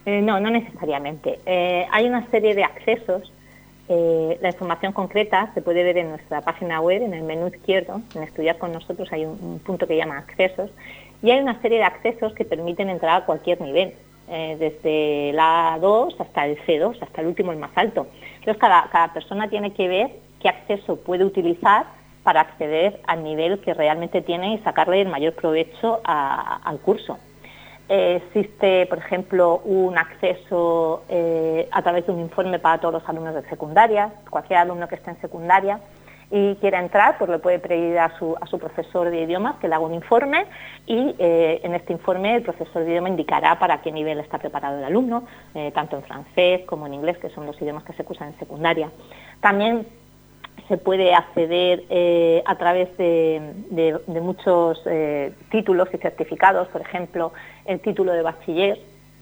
Eh, 0.06 0.22
no, 0.22 0.40
no 0.40 0.50
necesariamente. 0.50 1.40
Eh, 1.44 1.86
hay 1.90 2.06
una 2.06 2.26
serie 2.30 2.54
de 2.54 2.64
accesos. 2.64 3.30
Eh, 3.88 4.38
la 4.40 4.49
información 4.49 4.93
concreta 4.93 5.50
se 5.55 5.62
puede 5.62 5.85
ver 5.85 5.99
en 5.99 6.11
nuestra 6.11 6.40
página 6.40 6.81
web, 6.81 7.02
en 7.02 7.14
el 7.14 7.23
menú 7.23 7.47
izquierdo, 7.49 8.00
en 8.14 8.23
Estudiar 8.25 8.59
con 8.59 8.73
nosotros 8.73 9.12
hay 9.12 9.25
un, 9.25 9.61
punto 9.64 9.87
que 9.87 9.97
llama 9.97 10.19
Accesos, 10.19 10.71
y 11.23 11.31
hay 11.31 11.40
una 11.40 11.61
serie 11.62 11.78
de 11.78 11.85
accesos 11.85 12.35
que 12.35 12.45
permiten 12.45 12.90
entrar 12.90 13.23
a 13.23 13.26
cualquier 13.26 13.61
nivel, 13.61 13.95
desde 14.28 15.33
la 15.35 15.78
A2 15.78 16.16
hasta 16.19 16.47
el 16.47 16.59
C2, 16.66 17.00
hasta 17.00 17.21
el 17.21 17.28
último, 17.28 17.52
el 17.52 17.59
más 17.59 17.71
alto. 17.76 18.09
Entonces, 18.40 18.61
cada, 18.61 19.12
persona 19.14 19.49
tiene 19.49 19.73
que 19.73 19.87
ver 19.87 20.11
qué 20.43 20.49
acceso 20.49 20.97
puede 20.97 21.25
utilizar 21.25 21.87
para 22.25 22.40
acceder 22.40 23.00
al 23.07 23.23
nivel 23.23 23.61
que 23.61 23.73
realmente 23.73 24.23
tiene 24.23 24.55
y 24.55 24.59
sacarle 24.59 25.00
el 25.00 25.09
mayor 25.09 25.35
provecho 25.35 26.00
al 26.05 26.78
curso. 26.81 27.19
Eh, 27.88 28.21
existe, 28.25 28.87
por 28.87 28.99
ejemplo, 28.99 29.61
un 29.64 29.97
acceso 29.97 31.05
eh, 31.09 31.69
a 31.71 31.83
través 31.83 32.05
de 32.07 32.12
un 32.12 32.21
informe 32.21 32.59
para 32.59 32.78
todos 32.78 32.95
los 32.95 33.09
alumnos 33.09 33.35
de 33.35 33.49
secundaria. 33.49 34.12
Cualquier 34.28 34.59
alumno 34.59 34.88
que 34.88 34.97
esté 34.97 35.11
en 35.11 35.21
secundaria 35.21 35.78
y 36.28 36.57
quiera 36.57 36.81
entrar, 36.81 37.16
pues 37.19 37.31
le 37.31 37.38
puede 37.38 37.61
pedir 37.61 37.97
a 38.00 38.19
su, 38.19 38.37
profesor 38.59 39.11
de 39.11 39.21
idiomas 39.23 39.57
que 39.57 39.69
le 39.69 39.76
haga 39.76 39.85
un 39.85 39.95
informe 39.95 40.47
y 40.85 41.14
eh, 41.21 41.61
en 41.62 41.76
este 41.76 41.93
informe 41.93 42.35
el 42.35 42.43
profesor 42.43 42.83
de 42.83 42.90
idioma 42.90 43.09
indicará 43.09 43.57
para 43.61 43.81
qué 43.81 43.93
nivel 43.93 44.19
está 44.19 44.38
preparado 44.38 44.78
el 44.78 44.85
alumno, 44.85 45.23
tanto 45.73 45.97
en 45.97 46.02
francés 46.02 46.62
como 46.66 46.88
en 46.88 46.95
inglés, 46.95 47.19
que 47.19 47.31
son 47.31 47.47
los 47.47 47.61
idiomas 47.62 47.85
que 47.85 47.93
se 47.93 48.02
cursan 48.02 48.28
en 48.33 48.38
secundaria. 48.40 48.90
También 49.40 49.87
se 50.68 50.76
puede 50.78 51.14
acceder 51.14 51.84
eh, 51.90 52.42
a 52.44 52.56
través 52.56 52.96
de, 52.98 54.00
muchos 54.20 54.82
eh, 54.86 55.32
títulos 55.50 55.88
y 55.92 55.98
certificados, 55.98 56.68
por 56.68 56.80
ejemplo, 56.80 57.32
el 57.64 57.80
título 57.80 58.12
de 58.12 58.22
bachiller 58.22 58.78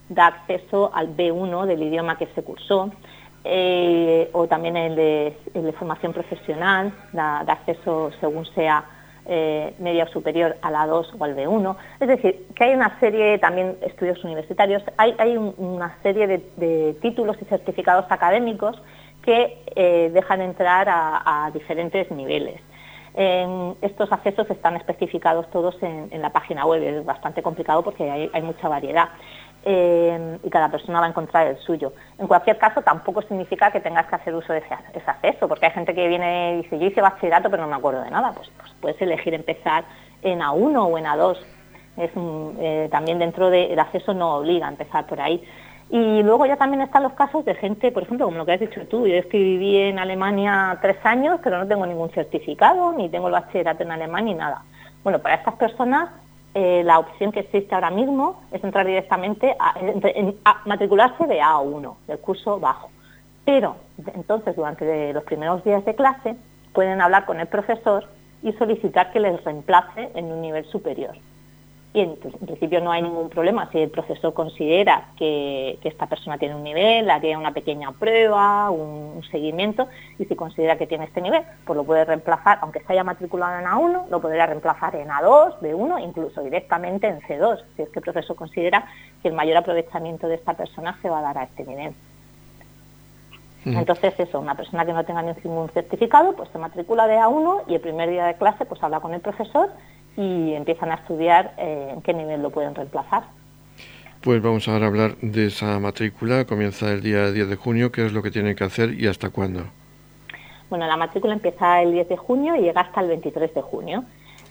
da 0.09 0.27
acceso 0.27 0.91
al 0.95 1.17
B1 1.17 1.67
del 1.67 1.83
idioma 1.83 2.17
que 2.17 2.27
se 2.35 2.43
cursó, 2.43 2.91
eh, 3.45 4.31
o 4.33 4.47
también 4.47 4.77
el 4.77 4.97
de, 4.97 5.73
formación 5.79 6.13
profesional, 6.13 6.93
da, 7.13 7.41
acceso 7.41 8.11
según 8.21 8.47
sea 8.47 8.85
media 9.79 10.05
o 10.05 10.09
superior 10.09 10.55
a 10.61 10.71
la 10.71 10.87
2 10.87 11.15
o 11.19 11.25
al 11.25 11.35
B1. 11.35 11.77
Es 11.99 12.09
decir, 12.09 12.47
que 12.55 12.65
hay 12.65 12.75
una 12.75 13.01
serie, 13.01 13.39
también 13.39 13.79
estudios 13.81 14.23
universitarios, 14.23 14.83
hay, 14.99 15.37
una 15.39 15.97
serie 16.03 16.27
de 16.27 16.97
títulos 17.01 17.39
y 17.41 17.47
certificados 17.47 18.05
académicos 18.11 18.83
que 19.25 19.65
eh, 19.75 20.11
dejan 20.13 20.43
entrar 20.43 20.87
a, 20.89 21.51
diferentes 21.53 22.11
niveles. 22.11 22.61
estos 23.81 24.11
accesos 24.13 24.51
están 24.51 24.77
especificados 24.77 25.49
todos 25.51 25.77
en, 25.83 26.21
la 26.21 26.31
página 26.31 26.67
web, 26.67 26.83
es 26.83 27.05
bastante 27.05 27.43
complicado 27.43 27.83
porque 27.83 28.11
hay, 28.11 28.43
mucha 28.43 28.69
variedad 28.69 29.09
eh, 29.65 30.39
y 30.43 30.51
cada 30.51 30.69
persona 30.69 31.01
va 31.01 31.07
a 31.07 31.09
encontrar 31.09 31.47
el 31.47 31.57
suyo. 31.59 31.93
En 32.19 32.27
cualquier 32.27 32.59
caso, 32.59 32.83
tampoco 32.83 33.23
significa 33.23 33.71
que 33.71 33.81
tengas 33.81 34.07
que 34.07 34.17
hacer 34.17 34.35
uso 34.35 34.53
de 34.53 34.59
ese, 34.59 34.75
acceso, 35.07 35.49
porque 35.49 35.67
hay 35.67 35.73
gente 35.73 35.95
que 35.95 36.09
viene 36.09 36.55
y 36.55 36.63
dice, 36.63 36.79
yo 36.79 36.87
hice 36.87 37.01
bachillerato 37.01 37.51
pero 37.51 37.63
no 37.63 37.69
me 37.69 37.77
acuerdo 37.77 38.03
de 38.03 38.11
nada, 38.11 38.33
pues, 38.33 38.51
pues 38.59 38.73
puedes 38.81 39.01
elegir 39.01 39.33
empezar 39.33 39.85
en 40.23 40.41
A1 40.41 40.77
o 40.77 40.99
en 40.99 41.05
A2. 41.05 41.39
Es 41.97 42.11
eh, 42.59 42.89
también 42.91 43.21
dentro 43.21 43.51
del 43.51 43.79
acceso 43.79 44.13
no 44.13 44.37
obliga 44.37 44.67
a 44.67 44.71
empezar 44.71 45.07
por 45.07 45.21
ahí. 45.21 45.43
Y 45.95 46.25
luego 46.25 46.45
ya 46.45 46.57
también 46.57 46.83
están 46.83 47.05
los 47.05 47.13
casos 47.13 47.45
de 47.45 47.55
gente, 47.55 47.93
por 47.93 48.03
ejemplo, 48.03 48.27
como 48.27 48.39
lo 48.39 48.45
que 48.45 48.55
has 48.55 48.59
dicho 48.59 48.85
tú, 48.89 49.07
yo 49.07 49.15
es 49.15 49.29
viví 49.29 49.77
en 49.77 50.01
Alemania 50.01 50.77
tres 50.83 50.97
años, 51.05 51.39
pero 51.41 51.57
no 51.57 51.69
tengo 51.69 51.87
ningún 51.87 52.11
certificado, 52.11 52.93
ni 52.95 53.09
tengo 53.09 53.29
el 53.29 53.35
bachillerato 53.35 53.85
en 53.85 53.93
alemán, 53.93 54.25
ni 54.25 54.35
nada. 54.35 54.65
Bueno, 55.05 55.21
para 55.21 55.37
estas 55.37 55.55
personas 55.55 56.11
eh, 56.55 56.83
la 56.85 56.99
opción 56.99 57.31
que 57.31 57.39
existe 57.39 57.77
ahora 57.77 57.91
mismo 57.91 58.43
es 58.51 58.65
entrar 58.65 58.85
directamente 58.85 59.55
a, 59.57 60.63
matricularse 60.65 61.29
de 61.29 61.41
A1, 61.41 61.95
del 62.09 62.19
curso 62.19 62.59
bajo. 62.59 62.91
Pero 63.45 63.77
entonces 64.17 64.57
durante 64.57 65.13
los 65.13 65.23
primeros 65.23 65.63
días 65.63 65.85
de 65.85 65.95
clase 65.95 66.35
pueden 66.73 67.01
hablar 67.01 67.25
con 67.25 67.39
el 67.39 67.47
profesor 67.47 68.09
y 68.43 68.53
solicitar 68.55 69.13
que 69.13 69.21
les 69.21 69.45
reemplace 69.45 70.11
en 70.17 70.25
un 70.33 70.41
nivel 70.41 70.65
superior 70.65 71.15
y 71.95 72.01
en, 72.01 72.17
principio 72.17 72.81
no 72.81 72.91
hay 72.91 73.03
ningún 73.03 73.31
problema. 73.31 73.71
Si 73.71 73.79
el 73.79 73.89
profesor 73.89 74.35
considera 74.35 75.11
que, 75.17 75.79
esta 75.85 76.07
persona 76.07 76.39
tiene 76.39 76.57
un 76.57 76.65
nivel, 76.65 77.09
haría 77.09 77.39
una 77.39 77.53
pequeña 77.53 77.93
prueba, 77.93 78.69
un, 78.71 79.23
seguimiento, 79.31 79.87
y 80.19 80.25
si 80.25 80.35
considera 80.35 80.77
que 80.77 80.89
tiene 80.89 81.05
este 81.05 81.21
nivel, 81.21 81.43
pues 81.65 81.77
lo 81.77 81.85
puede 81.85 82.05
reemplazar, 82.05 82.59
aunque 82.63 82.81
se 82.81 82.93
haya 82.93 83.05
matriculado 83.05 83.61
en 83.61 83.67
A1, 83.67 84.09
lo 84.11 84.21
podría 84.21 84.47
reemplazar 84.47 84.97
en 84.97 85.09
A2, 85.09 85.61
B1, 85.61 86.03
incluso 86.03 86.43
directamente 86.43 87.07
en 87.07 87.21
C2, 87.21 87.63
si 87.77 87.83
es 87.83 87.89
que 87.91 88.01
el 88.01 88.03
profesor 88.03 88.35
considera 88.35 88.87
que 89.23 89.29
el 89.29 89.35
mayor 89.35 89.57
aprovechamiento 89.59 90.27
de 90.27 90.35
esta 90.35 90.55
persona 90.55 90.99
se 91.01 91.09
va 91.09 91.21
a 91.21 91.23
dar 91.23 91.39
a 91.39 91.45
este 91.45 91.65
nivel. 91.65 91.95
Entonces 93.65 94.13
eso, 94.19 94.41
una 94.41 94.57
persona 94.57 94.85
que 94.85 94.93
no 94.93 95.05
tenga 95.05 95.23
ningún 95.23 95.71
certificado, 95.71 96.35
pues 96.35 96.51
se 96.51 96.59
matricula 96.59 97.07
de 97.07 97.17
A1 97.17 97.63
y 97.69 97.77
el 97.77 97.81
primer 97.81 98.11
día 98.11 98.27
de 98.27 98.35
clase 98.35 98.67
pues 98.67 98.83
habla 98.83 99.01
con 99.01 99.15
el 99.15 99.21
profesor 99.21 99.71
y 100.17 100.55
empiezan 100.55 100.91
a 100.91 100.95
estudiar 100.95 101.55
eh, 101.59 101.91
en 101.95 102.03
qué 102.03 102.15
nivel 102.15 102.43
lo 102.43 102.51
pueden 102.51 102.75
reemplazar. 102.75 103.25
Pues 104.21 104.41
vamos 104.41 104.67
ahora 104.69 104.87
a 104.87 104.89
hablar 104.89 105.17
de 105.21 105.47
esa 105.47 105.79
matrícula. 105.79 106.47
Comienza 106.47 106.91
el 106.91 107.03
día 107.03 107.31
10 107.31 107.49
de 107.49 107.57
junio. 107.57 107.93
¿Qué 107.93 108.07
es 108.07 108.13
lo 108.13 108.23
que 108.23 108.31
tienen 108.31 108.57
que 108.57 108.65
hacer 108.65 108.95
y 108.95 109.07
hasta 109.07 109.29
cuándo? 109.29 109.65
Bueno, 110.71 110.87
la 110.87 110.97
matrícula 110.97 111.35
empieza 111.35 111.83
el 111.83 111.93
10 111.93 112.09
de 112.09 112.17
junio 112.17 112.57
y 112.57 112.63
llega 112.63 112.81
hasta 112.81 113.03
el 113.03 113.09
23 113.09 113.53
de 113.55 113.61
junio. 113.61 114.05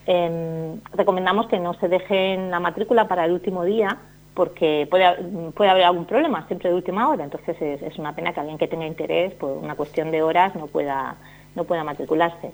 Em, 0.06 0.80
recomendamos 0.92 1.48
que 1.48 1.58
no 1.58 1.74
se 1.74 1.88
dejen 1.88 2.50
la 2.50 2.60
matrícula 2.60 3.08
para 3.08 3.24
el 3.24 3.32
último 3.32 3.64
día 3.64 3.98
porque 4.34 4.86
puede, 4.90 5.12
puede 5.52 5.70
haber 5.70 5.84
algún 5.84 6.04
problema 6.04 6.46
siempre 6.46 6.68
de 6.68 6.76
última 6.76 7.08
hora. 7.08 7.24
Entonces 7.24 7.60
es, 7.60 7.82
es, 7.82 7.98
una 7.98 8.14
pena 8.14 8.32
que 8.32 8.40
alguien 8.40 8.58
que 8.58 8.68
tenga 8.68 8.86
interés 8.86 9.34
por 9.34 9.50
una 9.50 9.74
cuestión 9.74 10.10
de 10.10 10.22
horas 10.22 10.54
no 10.54 10.66
pueda, 10.66 11.16
no 11.54 11.64
pueda 11.64 11.84
matricularse. 11.84 12.52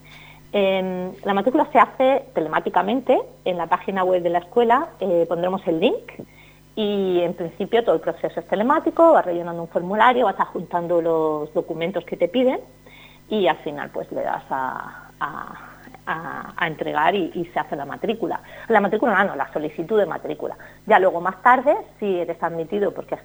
Em, 0.53 1.13
la 1.25 1.33
matrícula 1.33 1.69
se 1.71 1.79
hace 1.79 2.25
telemáticamente 2.35 3.21
en 3.45 3.57
la 3.57 3.69
página 3.69 4.03
web 4.03 4.23
de 4.23 4.31
la 4.31 4.41
escuela, 4.41 4.89
eh, 4.99 5.25
pondremos 5.29 5.65
el 5.69 5.79
link 5.79 6.13
y 6.75 7.21
en 7.21 7.35
principio 7.35 7.85
todo 7.85 7.95
el 7.95 8.01
proceso 8.01 8.41
es 8.41 8.49
telemático, 8.49 9.13
vas 9.13 9.25
rellenando 9.25 9.63
un 9.63 9.69
formulario, 9.69 10.25
vas 10.25 10.41
adjuntando 10.41 11.01
los 11.01 11.55
documentos 11.55 12.05
que 12.05 12.17
te 12.17 12.27
piden 12.27 12.61
y 13.29 13.47
al 13.47 13.59
final 13.59 13.91
pues 13.91 14.11
le 14.11 14.23
das 14.23 14.45
a, 14.51 15.07
entregar 16.63 17.15
y, 17.15 17.49
se 17.53 17.61
hace 17.61 17.77
la 17.77 17.85
matrícula. 17.85 18.41
La 18.69 18.81
matrícula 18.81 19.23
no, 19.23 19.37
la 19.37 19.53
solicitud 19.53 19.97
de 19.97 20.07
matrícula. 20.07 20.57
Ya 20.87 20.99
luego 20.99 21.21
más 21.21 21.41
tarde, 21.41 21.77
si 22.01 22.19
eres 22.19 22.43
admitido 22.43 22.93
porque 22.93 23.15
has 23.15 23.21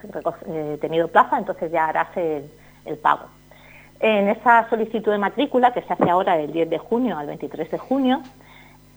eh, 0.46 0.78
tenido 0.80 1.08
plaza, 1.08 1.40
entonces 1.40 1.72
ya 1.72 1.88
harás 1.88 2.16
el 2.16 2.98
pago. 3.02 3.26
En 4.00 4.28
esa 4.28 4.70
solicitud 4.70 5.12
de 5.12 5.18
matrícula, 5.18 5.74
que 5.74 5.82
se 5.82 5.94
hace 5.94 6.10
ahora 6.10 6.38
del 6.38 6.52
10 6.52 6.70
de 6.70 6.78
junio 6.78 7.18
al 7.18 7.28
23 7.28 7.72
de 7.72 7.78
junio, 7.78 8.22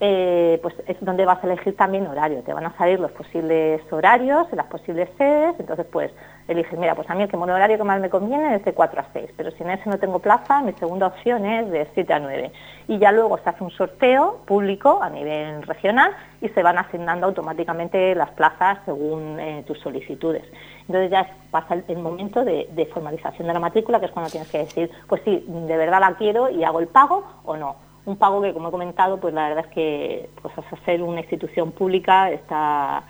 eh, 0.01 0.61
pues 0.63 0.75
es 0.87 0.97
donde 1.01 1.25
vas 1.25 1.43
a 1.43 1.47
elegir 1.47 1.77
también 1.77 2.07
horario. 2.07 2.43
Te 2.43 2.53
van 2.53 2.67
a 2.67 2.77
salir 2.77 3.01
los 3.01 3.11
posibles 3.11 3.81
horarios, 3.91 4.47
las 4.53 4.67
posibles 4.67 5.09
sedes, 5.19 5.57
entonces 5.59 5.87
pues 5.91 6.13
eliges, 6.47 6.79
mira, 6.79 6.95
pues 6.95 7.11
a 7.11 7.15
mí 7.15 7.25
el 7.25 7.29
que 7.29 7.37
horario 7.37 7.77
que 7.77 7.85
más 7.85 8.01
me 8.01 8.09
conviene 8.09 8.55
es 8.55 8.65
de 8.65 8.73
4 8.73 9.01
a 9.01 9.07
6, 9.13 9.31
pero 9.37 9.51
si 9.51 9.63
en 9.63 9.71
ese 9.71 9.91
no 9.91 9.99
tengo 9.99 10.21
plaza, 10.21 10.63
mi 10.63 10.73
segunda 10.75 11.09
opción 11.09 11.45
es 11.45 11.71
de 11.71 11.89
7 11.95 12.13
a 12.13 12.21
9. 12.21 12.53
Y 12.87 12.99
ya 12.99 13.11
luego 13.11 13.39
se 13.39 13.51
hace 13.51 13.65
un 13.65 13.71
sorteo 13.71 14.41
público 14.47 15.03
a 15.03 15.11
nivel 15.11 15.63
regional 15.63 16.13
y 16.41 16.49
se 16.51 16.63
van 16.63 16.79
asignando 16.79 17.27
automáticamente 17.27 18.15
las 18.15 18.31
plazas 18.31 18.79
según 18.85 19.39
eh, 19.41 19.65
tus 19.67 19.81
solicitudes. 19.81 20.45
Entonces 20.83 21.11
ya 21.11 21.29
pasa 21.51 21.75
el, 21.87 21.99
momento 21.99 22.45
de, 22.45 22.69
de 22.73 22.87
formalización 22.87 23.49
de 23.49 23.55
la 23.55 23.61
matrícula, 23.61 23.99
que 23.99 24.07
es 24.07 24.13
cuando 24.13 24.31
tienes 24.31 24.51
que 24.51 24.59
decir, 24.59 24.91
pues 25.09 25.23
sí, 25.25 25.45
de 25.47 25.77
verdad 25.77 26.01
la 26.01 26.15
quiero 26.15 26.49
y 26.49 26.63
hago 26.63 26.79
el 26.81 26.87
pago 26.87 27.25
o 27.45 27.57
no 27.57 27.88
un 28.09 28.17
pago 28.17 28.41
que, 28.41 28.53
como 28.55 28.69
he 28.69 28.71
comentado, 28.71 29.19
pues 29.21 29.35
la 29.35 29.49
verdad 29.49 29.67
es 29.69 29.75
que 29.75 30.31
pues, 30.41 30.55
hacer 30.73 31.03
una 31.03 31.21
institución 31.21 31.73
pública 31.73 32.31
está, 32.31 33.05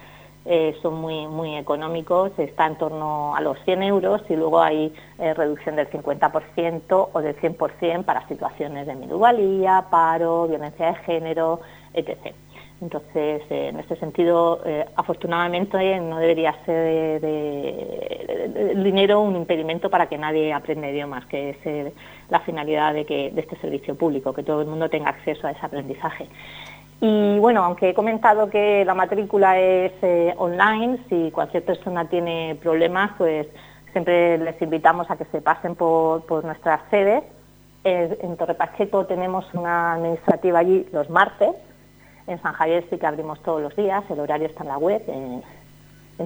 eh, 0.44 0.76
son 0.82 1.00
muy, 1.00 1.26
muy 1.28 1.56
económicos, 1.56 2.32
está 2.36 2.66
en 2.66 2.76
torno 2.76 3.34
a 3.36 3.40
los 3.40 3.58
100 3.64 3.82
euros 3.84 4.22
y 4.28 4.34
luego 4.34 4.60
hay 4.60 4.92
eh, 5.18 5.34
reducción 5.34 5.76
del 5.76 5.88
50% 5.88 7.08
o 7.12 7.20
del 7.20 7.36
100% 7.36 8.04
para 8.04 8.26
situaciones 8.26 8.86
de 8.86 8.96
minusvalía, 8.96 9.86
paro, 9.88 10.48
violencia 10.48 10.86
de 10.88 10.94
género, 10.96 11.60
etc. 11.94 12.34
Entonces, 12.80 13.42
eh, 13.50 13.68
en 13.68 13.80
ese 13.80 13.97
sentido, 13.97 14.61
eh, 14.64 14.87
afortunadamente 14.94 15.99
no 15.99 16.18
debería 16.18 16.54
ser 16.64 17.25
el 17.25 18.85
dinero 18.85 19.20
un 19.20 19.35
impedimento 19.35 19.90
para 19.90 20.06
que 20.08 20.16
nadie 20.16 20.52
aprenda 20.52 20.88
idiomas, 20.88 21.26
que 21.26 21.50
es 21.50 21.92
la 22.30 22.40
finalidad 22.40 22.94
de, 22.94 23.04
de 23.04 23.40
este 23.40 23.56
servicio 23.56 23.97
público, 23.97 24.32
que 24.32 24.44
todo 24.44 24.61
el 24.62 24.68
mundo 24.68 24.88
tenga 24.88 25.11
acceso 25.11 25.47
a 25.47 25.50
ese 25.50 25.66
aprendizaje. 25.66 26.28
Y 27.00 27.38
bueno, 27.38 27.64
aunque 27.64 27.90
he 27.90 27.94
comentado 27.94 28.49
que 28.49 28.85
la 28.85 28.94
matrícula 28.94 29.58
es 29.58 29.92
eh, 30.02 30.35
online, 30.37 30.99
si 31.08 31.30
cualquier 31.32 31.64
persona 31.64 32.08
tiene 32.08 32.56
problemas, 32.61 33.11
pues 33.18 33.47
siempre 33.92 34.38
les 34.38 34.61
invitamos 34.62 35.11
a 35.11 35.16
que 35.16 35.25
se 35.26 35.40
pasen 35.40 35.75
por, 35.75 36.25
por 36.26 36.44
nuestras 36.44 36.80
sedes. 36.90 37.25
en 37.85 38.37
Torre 38.37 38.54
Pacheco 38.54 39.06
tenemos 39.06 39.44
una 39.54 39.94
administrativa 39.94 40.58
allí 40.61 40.87
los 40.92 41.08
martes 41.08 41.54
en 42.28 42.40
San 42.42 42.52
Javier 42.52 42.85
sí 42.90 42.99
que 42.99 43.06
abrimos 43.06 43.42
todos 43.42 43.62
los 43.62 43.75
días, 43.75 44.04
el 44.11 44.20
horario 44.20 44.47
está 44.47 44.62
en 44.62 44.68
la 44.68 44.78
web, 44.78 45.02
en, 45.08 45.42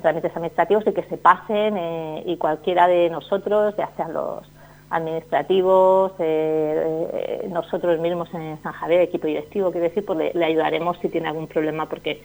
trámites 0.01 0.35
administrativos 0.35 0.87
y 0.87 0.93
que 0.93 1.03
se 1.03 1.19
pasen 1.19 1.77
eh, 1.77 2.23
y 2.27 2.39
cualquiera 2.39 2.89
de 2.89 3.11
nosotros, 3.11 3.75
ya 3.77 3.91
sean 3.95 4.15
los 4.15 4.43
administrativos, 4.89 6.13
eh, 6.19 7.09
eh, 7.13 7.49
nosotros 7.51 8.01
mismos 8.01 8.33
en 8.33 8.61
San 8.63 8.73
Javier, 8.73 9.03
equipo 9.03 9.27
directivo, 9.27 9.71
quiero 9.71 9.89
decir, 9.89 10.05
pues 10.05 10.35
le, 10.35 10.45
ayudaremos 10.45 10.99
si 10.99 11.09
tiene 11.09 11.29
algún 11.29 11.47
problema 11.47 11.89
porque 11.91 12.23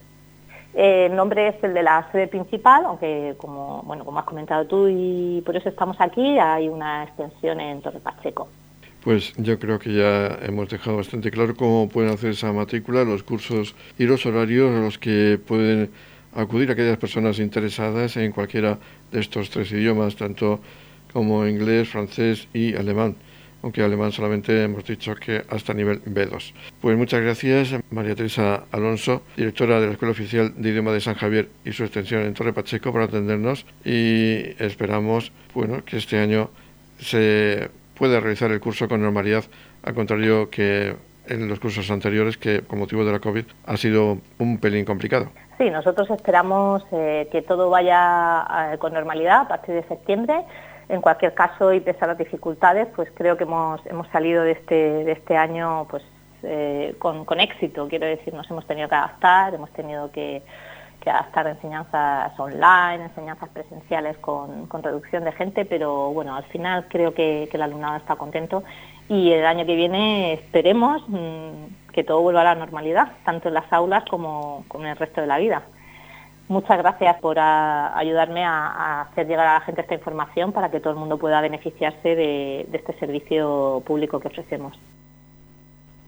el 0.75 1.17
nombre 1.17 1.49
es 1.49 1.65
el 1.65 1.75
de 1.75 1.83
la 1.83 2.09
sede 2.13 2.29
principal, 2.29 2.85
aunque 2.87 3.35
como 3.37 3.83
bueno 3.83 4.05
como 4.05 4.21
has 4.21 4.27
comentado 4.27 4.65
tú 4.67 4.87
y 4.89 5.43
por 5.45 5.57
eso 5.57 5.69
estamos 5.69 6.01
aquí, 6.01 6.39
hay 6.39 6.69
una 6.69 7.03
extensión 7.03 7.61
en 7.61 7.83
Torre 7.83 7.99
Pacheco. 7.99 8.47
Pues 9.05 9.35
yo 9.37 9.59
creo 9.59 9.79
que 9.79 9.93
ya 9.93 10.39
hemos 10.43 10.71
dejado 10.71 10.97
bastante 10.97 11.31
claro 11.31 11.55
cómo 11.55 11.91
pueden 11.91 12.11
hacer 12.11 12.31
esa 12.31 12.55
matrícula, 12.55 13.05
los 13.05 13.23
cursos 13.23 13.75
y 13.99 14.05
los 14.05 14.25
horarios 14.25 14.75
a 14.75 14.81
los 14.81 14.99
que 14.99 15.39
pueden 15.47 15.91
acudir 16.35 16.71
aquellas 16.71 16.97
personas 16.97 17.39
interesadas 17.39 18.17
en 18.17 18.33
cualquiera 18.33 18.79
de 19.13 19.21
estos 19.21 19.51
tres 19.51 19.71
idiomas, 19.73 20.17
tanto 20.17 20.59
como 21.13 21.47
inglés, 21.47 21.91
francés 21.91 22.49
y 22.55 22.75
alemán, 22.75 23.15
aunque 23.63 23.83
alemán 23.83 24.11
solamente 24.11 24.65
hemos 24.65 24.87
dicho 24.87 25.15
que 25.17 25.45
hasta 25.51 25.75
nivel 25.75 26.03
B2. 26.03 26.55
Pues 26.81 26.97
muchas 26.97 27.21
gracias 27.21 27.75
María 27.91 28.15
Teresa 28.15 28.65
Alonso, 28.73 29.23
directora 29.37 29.81
de 29.81 29.89
la 29.89 29.93
Escuela 29.93 30.13
Oficial 30.13 30.55
de 30.57 30.71
Idioma 30.71 30.93
de 30.93 31.03
San 31.03 31.15
Javier 31.15 31.51
y 31.63 31.73
su 31.73 31.85
extensión 31.85 32.23
en 32.23 32.33
Torre 32.33 32.55
Pacheco 32.55 32.91
por 32.91 33.03
atendernos 33.03 33.67
y 33.85 34.55
esperamos 34.59 35.31
bueno, 35.53 35.85
que 35.85 35.99
este 35.99 36.19
año 36.19 36.49
se 36.99 37.69
puede 37.97 38.21
realizar 38.21 38.51
el 38.51 38.61
curso 38.61 38.89
con 38.89 39.03
normalidad, 39.03 39.45
al 39.83 39.95
contrario 39.95 40.51
que 40.51 40.97
en 41.27 41.49
los 41.49 41.59
cursos 41.59 41.91
anteriores, 41.91 42.37
que 42.37 42.63
con 42.63 42.79
motivo 42.79 43.05
de 43.05 43.13
la 43.13 43.19
COVID 43.19 43.45
ha 43.67 43.77
sido 43.77 44.19
un 44.39 44.59
pelín 44.59 44.85
complicado. 44.85 45.31
Sí, 45.59 45.71
nosotros 45.71 46.11
esperamos 46.11 46.85
eh, 46.93 47.29
que 47.31 47.43
todo 47.43 47.71
vaya 47.71 48.77
con 48.79 48.93
normalidad 48.93 49.43
a 49.43 49.49
partir 49.49 49.75
de 49.75 49.85
septiembre. 49.85 50.43
En 50.89 51.01
cualquier 51.01 51.33
caso, 51.33 51.73
y 51.73 51.81
pese 51.81 52.05
a 52.05 52.09
las 52.09 52.19
dificultades, 52.19 52.89
pues 52.95 53.09
creo 53.15 53.39
que 53.39 53.45
hemos, 53.45 53.81
hemos 53.87 54.07
salido 54.09 54.43
de 54.43 54.53
este, 54.53 54.75
de 54.75 55.13
este 55.13 55.37
año 55.37 55.87
pues, 55.89 56.03
eh, 56.43 56.95
con, 56.99 57.25
con 57.25 57.41
éxito. 57.41 57.89
Quiero 57.89 58.07
decir, 58.07 58.35
nos 58.35 58.51
hemos 58.51 58.67
tenido 58.67 58.89
que 58.89 58.95
adaptar, 58.95 59.55
hemos 59.55 59.71
tenido 59.71 60.11
que 60.13 60.43
que 61.05 61.11
adaptar 61.11 61.47
enseñanzas 61.47 62.33
online, 62.41 63.05
enseñanzas 63.05 63.49
presenciales 63.51 64.17
con, 64.19 64.69
reducción 64.83 65.25
de 65.25 65.33
gente, 65.33 65.65
pero 65.65 66.11
bueno, 66.13 66.35
al 66.35 66.45
final 66.45 66.87
creo 66.89 67.15
que, 67.15 67.49
el 67.53 67.63
alumnado 67.63 67.97
está 67.97 68.17
contento 68.17 68.65
y 69.09 69.31
el 69.31 69.45
año 69.47 69.67
que 69.67 69.77
viene 69.77 70.33
esperemos 70.33 71.05
mm, 71.07 71.93
que 71.93 72.03
todo 72.03 72.23
vuelva 72.23 72.41
a 72.41 72.45
la 72.45 72.55
normalidad, 72.55 73.13
tanto 73.25 73.49
en 73.49 73.55
las 73.55 73.73
aulas 73.73 74.05
como, 74.11 74.65
en 74.75 74.87
el 74.87 74.97
resto 74.97 75.21
de 75.21 75.27
la 75.29 75.39
vida. 75.39 75.63
Muchas 76.49 76.79
gracias 76.79 77.21
por 77.21 77.39
ayudarme 77.39 78.45
a, 78.45 79.03
hacer 79.03 79.27
llegar 79.29 79.47
a 79.47 79.55
la 79.55 79.61
gente 79.61 79.83
esta 79.83 79.95
información 79.95 80.53
para 80.53 80.71
que 80.71 80.81
todo 80.81 80.93
el 80.95 80.99
mundo 80.99 81.19
pueda 81.19 81.41
beneficiarse 81.41 82.17
de 82.17 82.69
este 82.73 82.93
servicio 82.99 83.83
público 83.87 84.19
que 84.21 84.29
ofrecemos. 84.29 84.77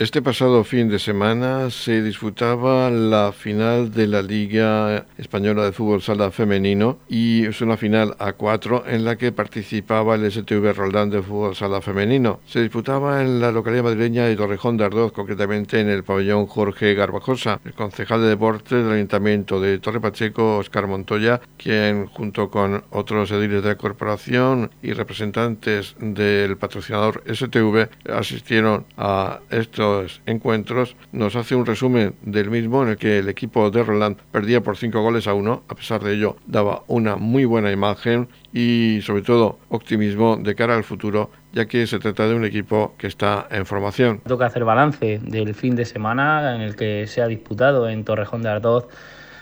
Este 0.00 0.22
pasado 0.22 0.62
fin 0.62 0.88
de 0.88 1.00
semana 1.00 1.70
se 1.70 2.02
disputaba 2.02 2.88
la 2.88 3.32
final 3.32 3.90
de 3.90 4.06
la 4.06 4.22
Liga 4.22 5.04
Española 5.18 5.64
de 5.64 5.72
Fútbol 5.72 6.02
Sala 6.02 6.30
Femenino 6.30 6.98
y 7.08 7.46
es 7.46 7.60
una 7.62 7.76
final 7.76 8.14
a 8.20 8.34
cuatro 8.34 8.84
en 8.86 9.04
la 9.04 9.16
que 9.16 9.32
participaba 9.32 10.14
el 10.14 10.30
STV 10.30 10.72
Roldán 10.72 11.10
de 11.10 11.20
Fútbol 11.20 11.56
Sala 11.56 11.80
Femenino. 11.80 12.38
Se 12.46 12.62
disputaba 12.62 13.22
en 13.22 13.40
la 13.40 13.50
localidad 13.50 13.82
madrileña 13.82 14.26
de 14.26 14.36
Torrejón 14.36 14.76
de 14.76 14.84
Ardoz, 14.84 15.10
concretamente 15.10 15.80
en 15.80 15.88
el 15.88 16.04
pabellón 16.04 16.46
Jorge 16.46 16.94
Garbajosa. 16.94 17.58
El 17.64 17.72
concejal 17.72 18.20
de 18.20 18.28
deportes 18.28 18.84
del 18.84 18.92
Ayuntamiento 18.92 19.60
de 19.60 19.80
Torre 19.80 20.00
Pacheco, 20.00 20.58
Oscar 20.58 20.86
Montoya, 20.86 21.40
quien 21.56 22.06
junto 22.06 22.50
con 22.50 22.84
otros 22.90 23.32
ediles 23.32 23.64
de 23.64 23.70
la 23.70 23.74
corporación 23.74 24.70
y 24.80 24.92
representantes 24.92 25.96
del 25.98 26.56
patrocinador 26.56 27.24
STV 27.26 27.88
asistieron 28.12 28.86
a 28.96 29.40
estos 29.50 29.87
encuentros, 30.26 30.96
nos 31.12 31.36
hace 31.36 31.54
un 31.54 31.66
resumen 31.66 32.14
del 32.22 32.50
mismo 32.50 32.82
en 32.82 32.90
el 32.90 32.96
que 32.96 33.18
el 33.18 33.28
equipo 33.28 33.70
de 33.70 33.82
Roland 33.82 34.16
perdía 34.32 34.62
por 34.62 34.76
cinco 34.76 35.02
goles 35.02 35.26
a 35.26 35.34
uno, 35.34 35.62
a 35.68 35.74
pesar 35.74 36.02
de 36.02 36.14
ello 36.14 36.36
daba 36.46 36.82
una 36.86 37.16
muy 37.16 37.44
buena 37.44 37.70
imagen 37.72 38.28
y 38.52 39.00
sobre 39.02 39.22
todo 39.22 39.58
optimismo 39.68 40.36
de 40.36 40.54
cara 40.54 40.76
al 40.76 40.84
futuro, 40.84 41.30
ya 41.52 41.66
que 41.66 41.86
se 41.86 41.98
trata 41.98 42.26
de 42.26 42.34
un 42.34 42.44
equipo 42.44 42.94
que 42.98 43.06
está 43.06 43.46
en 43.50 43.66
formación. 43.66 44.20
Toca 44.26 44.46
hacer 44.46 44.64
balance 44.64 45.20
del 45.22 45.54
fin 45.54 45.76
de 45.76 45.84
semana 45.84 46.54
en 46.54 46.60
el 46.60 46.76
que 46.76 47.06
se 47.06 47.22
ha 47.22 47.26
disputado 47.26 47.88
en 47.88 48.04
Torrejón 48.04 48.42
de 48.42 48.48
Ardoz 48.48 48.88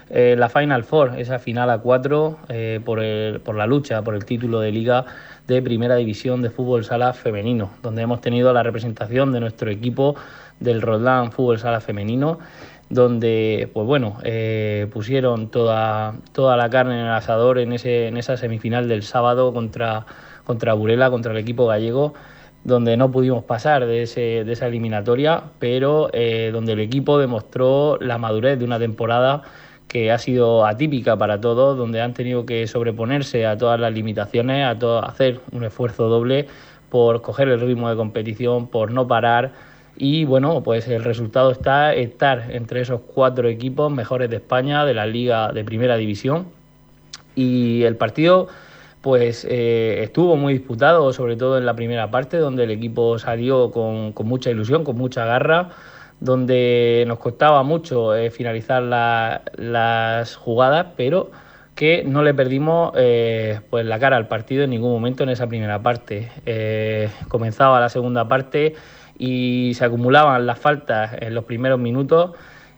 eh, 0.08 0.36
la 0.38 0.48
Final 0.48 0.84
Four, 0.84 1.18
esa 1.18 1.40
final 1.40 1.68
a 1.68 1.78
cuatro 1.78 2.38
eh, 2.48 2.80
por, 2.84 3.00
por 3.40 3.56
la 3.56 3.66
lucha 3.66 4.02
por 4.02 4.14
el 4.14 4.24
título 4.24 4.60
de 4.60 4.70
liga 4.70 5.04
de 5.46 5.62
Primera 5.62 5.96
División 5.96 6.42
de 6.42 6.50
Fútbol 6.50 6.84
Sala 6.84 7.12
Femenino, 7.12 7.70
donde 7.82 8.02
hemos 8.02 8.20
tenido 8.20 8.52
la 8.52 8.62
representación 8.62 9.32
de 9.32 9.40
nuestro 9.40 9.70
equipo 9.70 10.16
del 10.60 10.82
Roland 10.82 11.32
Fútbol 11.32 11.58
Sala 11.58 11.80
Femenino, 11.80 12.38
donde 12.88 13.68
pues 13.72 13.86
bueno, 13.86 14.18
eh, 14.22 14.88
pusieron 14.92 15.50
toda, 15.50 16.14
toda 16.32 16.56
la 16.56 16.70
carne 16.70 17.00
en 17.00 17.06
el 17.06 17.12
asador 17.12 17.58
en, 17.58 17.72
ese, 17.72 18.08
en 18.08 18.16
esa 18.16 18.36
semifinal 18.36 18.88
del 18.88 19.02
sábado 19.02 19.52
contra, 19.52 20.06
contra 20.44 20.74
Burela, 20.74 21.10
contra 21.10 21.32
el 21.32 21.38
equipo 21.38 21.66
gallego 21.66 22.14
donde 22.66 22.96
no 22.96 23.12
pudimos 23.12 23.44
pasar 23.44 23.86
de, 23.86 24.02
ese, 24.02 24.42
de 24.44 24.52
esa 24.52 24.66
eliminatoria, 24.66 25.44
pero 25.60 26.10
eh, 26.12 26.50
donde 26.52 26.72
el 26.72 26.80
equipo 26.80 27.16
demostró 27.16 27.96
la 28.00 28.18
madurez 28.18 28.58
de 28.58 28.64
una 28.64 28.80
temporada 28.80 29.42
que 29.88 30.10
ha 30.10 30.18
sido 30.18 30.66
atípica 30.66 31.16
para 31.16 31.40
todos, 31.40 31.78
donde 31.78 32.00
han 32.00 32.14
tenido 32.14 32.44
que 32.44 32.66
sobreponerse 32.66 33.46
a 33.46 33.56
todas 33.56 33.78
las 33.78 33.92
limitaciones, 33.92 34.66
a 34.66 34.78
todo, 34.78 35.04
hacer 35.04 35.40
un 35.52 35.64
esfuerzo 35.64 36.08
doble 36.08 36.46
por 36.90 37.22
coger 37.22 37.48
el 37.48 37.60
ritmo 37.60 37.88
de 37.88 37.96
competición, 37.96 38.66
por 38.66 38.90
no 38.90 39.06
parar. 39.06 39.52
Y 39.96 40.24
bueno, 40.24 40.62
pues 40.62 40.88
el 40.88 41.04
resultado 41.04 41.50
está 41.50 41.94
estar 41.94 42.50
entre 42.50 42.80
esos 42.80 43.00
cuatro 43.00 43.48
equipos 43.48 43.90
mejores 43.90 44.28
de 44.28 44.36
España 44.36 44.84
de 44.84 44.94
la 44.94 45.06
Liga 45.06 45.52
de 45.52 45.64
Primera 45.64 45.96
División. 45.96 46.46
Y 47.34 47.82
el 47.84 47.96
partido 47.96 48.48
pues 49.02 49.46
eh, 49.48 50.00
estuvo 50.02 50.36
muy 50.36 50.54
disputado, 50.54 51.12
sobre 51.12 51.36
todo 51.36 51.58
en 51.58 51.64
la 51.64 51.76
primera 51.76 52.10
parte, 52.10 52.38
donde 52.38 52.64
el 52.64 52.72
equipo 52.72 53.18
salió 53.20 53.70
con, 53.70 54.12
con 54.12 54.26
mucha 54.26 54.50
ilusión, 54.50 54.82
con 54.82 54.96
mucha 54.96 55.24
garra 55.24 55.70
donde 56.20 57.04
nos 57.06 57.18
costaba 57.18 57.62
mucho 57.62 58.14
eh, 58.14 58.30
finalizar 58.30 58.82
las 58.82 60.36
jugadas, 60.36 60.86
pero 60.96 61.30
que 61.74 62.04
no 62.04 62.22
le 62.22 62.32
perdimos 62.32 62.92
eh, 62.96 63.60
pues 63.68 63.84
la 63.84 63.98
cara 63.98 64.16
al 64.16 64.28
partido 64.28 64.64
en 64.64 64.70
ningún 64.70 64.90
momento 64.92 65.24
en 65.24 65.28
esa 65.28 65.46
primera 65.46 65.82
parte. 65.82 66.30
Eh, 66.46 67.10
comenzaba 67.28 67.78
la 67.80 67.90
segunda 67.90 68.26
parte 68.26 68.74
y 69.18 69.72
se 69.74 69.84
acumulaban 69.84 70.46
las 70.46 70.58
faltas 70.58 71.12
en 71.20 71.34
los 71.34 71.44
primeros 71.44 71.78
minutos 71.78 72.32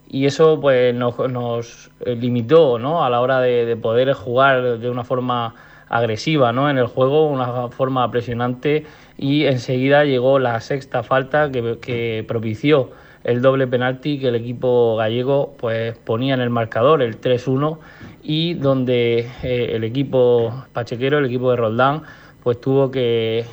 y 0.08 0.26
eso 0.26 0.60
pues 0.60 0.94
nos, 0.94 1.90
limitó 2.06 2.76
a 3.02 3.10
la 3.10 3.20
hora 3.20 3.40
de, 3.40 3.76
poder 3.76 4.12
jugar 4.14 4.78
de 4.78 4.90
una 4.90 5.04
forma 5.04 5.54
agresiva 5.88 6.52
¿no? 6.52 6.68
en 6.70 6.78
el 6.78 6.86
juego, 6.86 7.28
una 7.28 7.68
forma 7.68 8.10
presionante 8.10 8.84
y 9.16 9.44
enseguida 9.44 10.04
llegó 10.04 10.38
la 10.38 10.60
sexta 10.60 11.02
falta 11.02 11.50
que, 11.50 12.24
propició 12.26 12.90
el 13.28 13.42
doble 13.42 13.66
penalti 13.66 14.18
que 14.18 14.28
el 14.28 14.36
equipo 14.36 14.96
gallego 14.96 15.54
pues 15.58 15.94
ponía 15.98 16.32
en 16.32 16.40
el 16.40 16.48
marcador, 16.48 17.02
el 17.02 17.20
3-1, 17.20 17.78
y 18.22 18.54
donde 18.54 19.28
eh, 19.42 19.72
el 19.74 19.84
equipo 19.84 20.64
pachequero, 20.72 21.18
el 21.18 21.26
equipo 21.26 21.50
de 21.50 21.56
Roldán, 21.58 22.04
pues 22.42 22.58
tuvo 22.58 22.90
que, 22.90 23.44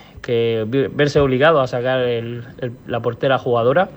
verse 0.93 1.19
obligado 1.19 1.59
a 1.59 1.67
sacar 1.67 2.07
la 2.87 2.99
portera 3.01 3.37
jugadora 3.37 3.89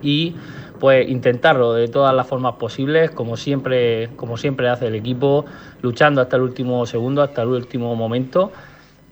y 0.00 0.34
pues 0.80 1.06
intentarlo 1.06 1.74
de 1.74 1.88
todas 1.88 2.14
las 2.14 2.26
formas 2.26 2.54
posibles, 2.54 3.10
como 3.10 3.36
siempre, 3.36 4.08
como 4.16 4.38
siempre 4.38 4.70
hace 4.70 4.86
el 4.86 4.94
equipo, 4.94 5.44
luchando 5.82 6.22
hasta 6.22 6.36
el 6.36 6.42
último 6.42 6.86
segundo, 6.86 7.20
hasta 7.20 7.42
el 7.42 7.48
último 7.48 7.94
momento. 7.94 8.52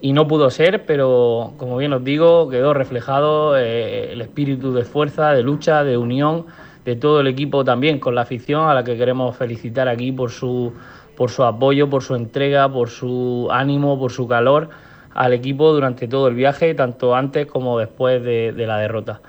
Y 0.03 0.11
no 0.11 0.27
pudo 0.27 0.49
ser, 0.49 0.85
pero 0.85 1.53
como 1.55 1.77
bien 1.77 1.93
os 1.93 2.03
digo, 2.03 2.49
quedó 2.49 2.73
reflejado 2.73 3.57
eh, 3.57 4.11
el 4.11 4.19
espíritu 4.19 4.73
de 4.73 4.83
fuerza, 4.83 5.31
de 5.31 5.43
lucha, 5.43 5.85
de 5.85 5.95
unión 5.95 6.45
de 6.83 6.97
todo 6.97 7.21
el 7.21 7.27
equipo 7.27 7.63
también 7.63 7.99
con 7.99 8.13
la 8.13 8.23
afición 8.23 8.67
a 8.69 8.73
la 8.73 8.83
que 8.83 8.97
queremos 8.97 9.37
felicitar 9.37 9.87
aquí 9.87 10.11
por 10.11 10.29
su, 10.29 10.73
por 11.15 11.29
su 11.29 11.45
apoyo, 11.45 11.89
por 11.89 12.03
su 12.03 12.15
entrega, 12.15 12.67
por 12.67 12.89
su 12.89 13.47
ánimo, 13.49 13.97
por 13.97 14.11
su 14.11 14.27
calor 14.27 14.71
al 15.13 15.31
equipo 15.31 15.71
durante 15.71 16.09
todo 16.09 16.27
el 16.27 16.35
viaje, 16.35 16.75
tanto 16.75 17.15
antes 17.15 17.45
como 17.45 17.79
después 17.79 18.21
de 18.21 18.51
la 18.67 18.79
derrota. 18.79 19.21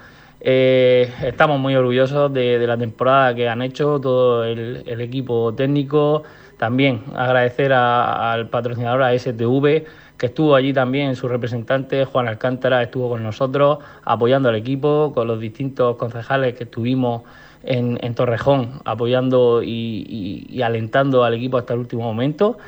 Eh, 0.47 1.11
estamos 1.23 1.59
muy 1.59 1.75
orgullosos 1.75 2.31
de, 2.31 2.59
la 2.67 2.77
temporada 2.77 3.35
que 3.35 3.49
han 3.49 3.63
hecho 3.63 3.99
todo 3.99 4.45
el, 4.45 5.01
equipo 5.01 5.55
técnico. 5.55 6.23
También 6.59 7.03
agradecer 7.15 7.73
al 7.73 8.51
patrocinador, 8.51 9.03
a 9.03 9.19
STV, 9.19 9.87
que 10.19 10.27
estuvo 10.27 10.55
allí 10.55 10.73
también, 10.73 11.17
su 11.17 11.29
representante, 11.29 12.05
Juan 12.05 12.29
Alcántara, 12.29 12.83
estuvo 12.83 13.09
con 13.09 13.23
nosotros 13.23 13.79
apoyando 14.05 14.49
al 14.49 14.55
equipo, 14.55 15.13
con 15.15 15.27
los 15.27 15.41
distintos 15.41 15.97
concejales 15.97 16.55
que 16.55 16.65
estuvimos 16.65 17.23
en, 17.63 18.15
Torrejón, 18.15 18.81
apoyando 18.85 19.63
y, 19.63 20.61
alentando 20.63 21.25
al 21.25 21.35
equipo 21.35 21.59
hasta 21.59 21.75
el 21.75 21.81
último 21.81 22.03
momento. 22.03 22.59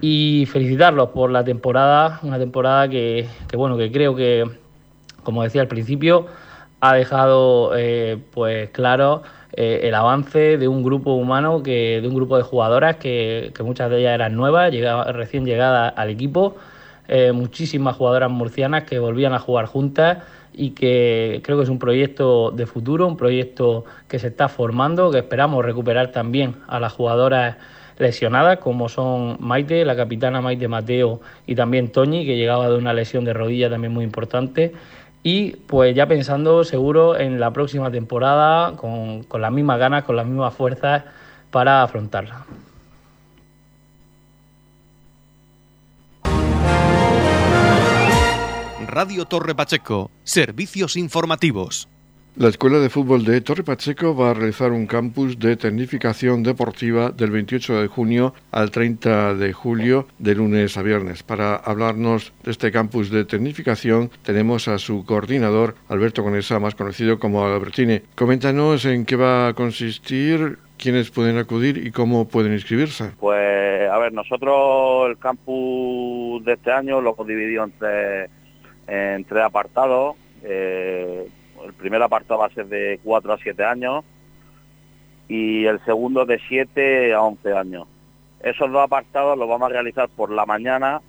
Y 0.00 0.46
felicitarlos 0.50 1.10
por 1.10 1.30
la 1.30 1.44
temporada, 1.44 2.20
una 2.22 2.38
temporada 2.38 2.88
que, 2.88 3.26
que 3.48 3.56
bueno, 3.56 3.76
que 3.76 3.90
creo 3.90 4.14
que, 4.14 4.44
como 5.22 5.42
decía 5.42 5.62
al 5.62 5.68
principio, 5.68 6.26
ha 6.80 6.94
dejado 6.94 7.72
eh, 7.76 8.18
pues 8.32 8.68
claro 8.70 9.22
eh, 9.52 9.80
el 9.84 9.94
avance 9.94 10.58
de 10.58 10.68
un 10.68 10.82
grupo 10.82 11.14
humano, 11.14 11.62
que, 11.62 12.00
de 12.02 12.08
un 12.08 12.14
grupo 12.14 12.36
de 12.36 12.42
jugadoras 12.42 12.96
que, 12.96 13.52
muchas 13.60 13.88
de 13.88 14.00
ellas 14.00 14.14
eran 14.14 14.34
nuevas, 14.34 14.72
recién 15.14 15.46
llegadas 15.46 15.94
al 15.96 16.10
equipo, 16.10 16.56
eh, 17.08 17.32
muchísimas 17.32 17.96
jugadoras 17.96 18.30
murcianas 18.30 18.84
que 18.84 18.98
volvían 18.98 19.34
a 19.34 19.38
jugar 19.38 19.66
juntas 19.66 20.18
y 20.52 20.70
que 20.70 21.40
creo 21.44 21.58
que 21.58 21.64
es 21.64 21.68
un 21.68 21.78
proyecto 21.78 22.50
de 22.50 22.66
futuro, 22.66 23.06
un 23.06 23.16
proyecto 23.16 23.84
que 24.08 24.18
se 24.18 24.28
está 24.28 24.48
formando, 24.48 25.10
que 25.10 25.18
esperamos 25.18 25.64
recuperar 25.64 26.12
también 26.12 26.56
a 26.68 26.78
las 26.80 26.92
jugadoras 26.92 27.56
lesionadas, 27.98 28.58
como 28.58 28.88
son 28.88 29.36
Maite, 29.40 29.84
la 29.84 29.96
capitana 29.96 30.40
Maite 30.40 30.68
Mateo 30.68 31.20
y 31.46 31.54
también 31.54 31.90
Toñi, 31.90 32.24
que 32.24 32.36
llegaba 32.36 32.68
de 32.68 32.76
una 32.76 32.92
lesión 32.92 33.24
de 33.24 33.32
rodilla 33.32 33.70
también 33.70 33.92
muy 33.92 34.04
importante 34.04 34.72
y 35.22 35.52
pues 35.66 35.94
ya 35.94 36.06
pensando 36.06 36.64
seguro 36.64 37.18
en 37.18 37.40
la 37.40 37.52
próxima 37.52 37.90
temporada 37.90 38.76
con, 38.76 39.24
con 39.24 39.40
las 39.40 39.52
mismas 39.52 39.78
ganas, 39.78 40.04
con 40.04 40.16
las 40.16 40.26
mismas 40.26 40.54
fuerzas 40.54 41.04
para 41.50 41.82
afrontarla. 41.82 42.44
Radio 48.94 49.24
Torre 49.24 49.56
Pacheco, 49.56 50.12
servicios 50.22 50.96
informativos. 50.96 51.88
La 52.36 52.46
Escuela 52.48 52.78
de 52.78 52.90
Fútbol 52.90 53.24
de 53.24 53.40
Torre 53.40 53.64
Pacheco 53.64 54.14
va 54.14 54.30
a 54.30 54.34
realizar 54.34 54.70
un 54.70 54.86
campus 54.86 55.36
de 55.40 55.56
tecnificación 55.56 56.44
deportiva 56.44 57.10
del 57.10 57.32
28 57.32 57.80
de 57.80 57.88
junio 57.88 58.34
al 58.52 58.70
30 58.70 59.34
de 59.34 59.52
julio, 59.52 60.06
de 60.20 60.36
lunes 60.36 60.76
a 60.76 60.82
viernes. 60.82 61.24
Para 61.24 61.56
hablarnos 61.56 62.32
de 62.44 62.52
este 62.52 62.70
campus 62.70 63.10
de 63.10 63.24
tecnificación, 63.24 64.10
tenemos 64.22 64.68
a 64.68 64.78
su 64.78 65.04
coordinador, 65.04 65.74
Alberto 65.88 66.22
Conesa, 66.22 66.60
más 66.60 66.76
conocido 66.76 67.18
como 67.18 67.44
Albertini. 67.44 67.98
Coméntanos 68.14 68.84
en 68.84 69.06
qué 69.06 69.16
va 69.16 69.48
a 69.48 69.54
consistir, 69.54 70.58
quiénes 70.78 71.10
pueden 71.10 71.36
acudir 71.38 71.84
y 71.84 71.90
cómo 71.90 72.28
pueden 72.28 72.52
inscribirse. 72.52 73.10
Pues, 73.18 73.90
a 73.90 73.98
ver, 73.98 74.12
nosotros 74.12 75.10
el 75.10 75.18
campus 75.18 76.44
de 76.44 76.52
este 76.52 76.70
año 76.70 77.00
lo 77.00 77.14
hemos 77.14 77.26
dividido 77.26 77.64
entre, 77.64 78.30
en 78.86 79.24
tres 79.24 79.44
apartados. 79.44 80.16
Eh, 80.42 81.26
el 81.64 81.72
primer 81.74 82.02
apartado 82.02 82.40
va 82.40 82.46
a 82.46 82.50
ser 82.50 82.66
de 82.66 83.00
4 83.02 83.32
a 83.32 83.38
7 83.38 83.64
años 83.64 84.04
y 85.28 85.64
el 85.64 85.82
segundo 85.84 86.26
de 86.26 86.38
7 86.48 87.14
a 87.14 87.22
11 87.22 87.52
años. 87.52 87.86
Esos 88.42 88.70
dos 88.70 88.82
apartados 88.82 89.38
los 89.38 89.48
vamos 89.48 89.66
a 89.66 89.72
realizar 89.72 90.08
por 90.10 90.30
la 90.30 90.44
mañana 90.44 91.00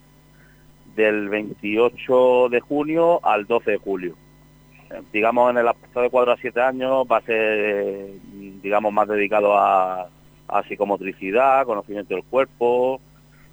del 0.95 1.27
28 1.27 2.49
de 2.49 2.59
junio 2.61 3.19
al 3.23 3.45
12 3.45 3.71
de 3.71 3.77
julio. 3.77 4.15
Eh, 4.91 5.01
digamos, 5.11 5.51
en 5.51 5.57
el 5.57 5.67
apartado 5.67 6.03
de 6.03 6.09
4 6.09 6.31
a 6.31 6.37
7 6.37 6.61
años 6.61 7.05
va 7.11 7.17
a 7.17 7.21
ser, 7.21 8.11
digamos, 8.61 8.93
más 8.93 9.07
dedicado 9.09 9.57
a, 9.57 10.07
a 10.47 10.63
psicomotricidad, 10.63 11.65
conocimiento 11.65 12.13
del 12.13 12.23
cuerpo 12.23 13.01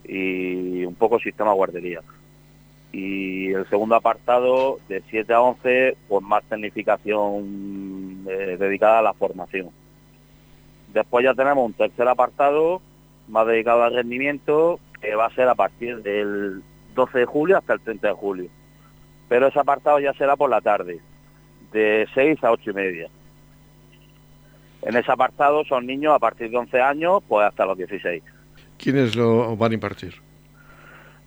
y 0.04 0.84
un 0.84 0.94
poco 0.94 1.18
sistema 1.18 1.52
guardería 1.52 2.00
y 2.92 3.50
el 3.52 3.66
segundo 3.68 3.94
apartado 3.96 4.78
de 4.88 5.02
7 5.08 5.32
a 5.32 5.40
11 5.40 5.96
pues 6.08 6.22
más 6.22 6.44
tecnificación 6.44 8.24
eh, 8.28 8.56
dedicada 8.58 8.98
a 8.98 9.02
la 9.02 9.14
formación. 9.14 9.70
Después 10.92 11.24
ya 11.24 11.34
tenemos 11.34 11.64
un 11.64 11.72
tercer 11.72 12.06
apartado 12.06 12.82
más 13.28 13.46
dedicado 13.46 13.82
al 13.82 13.94
rendimiento 13.94 14.78
que 15.00 15.14
va 15.14 15.26
a 15.26 15.34
ser 15.34 15.48
a 15.48 15.54
partir 15.54 16.02
del 16.02 16.62
12 16.94 17.18
de 17.20 17.24
julio 17.24 17.56
hasta 17.56 17.72
el 17.72 17.80
30 17.80 18.08
de 18.08 18.14
julio. 18.14 18.50
Pero 19.28 19.46
ese 19.46 19.58
apartado 19.58 19.98
ya 19.98 20.12
será 20.12 20.36
por 20.36 20.50
la 20.50 20.60
tarde, 20.60 21.00
de 21.72 22.06
6 22.14 22.44
a 22.44 22.52
8 22.52 22.70
y 22.70 22.74
media. 22.74 23.08
En 24.82 24.96
ese 24.96 25.10
apartado 25.10 25.64
son 25.64 25.86
niños 25.86 26.12
a 26.14 26.18
partir 26.18 26.50
de 26.50 26.58
11 26.58 26.80
años 26.80 27.22
pues 27.26 27.46
hasta 27.46 27.64
los 27.64 27.78
16. 27.78 28.22
¿Quiénes 28.76 29.16
lo 29.16 29.56
van 29.56 29.70
a 29.70 29.74
impartir? 29.74 30.14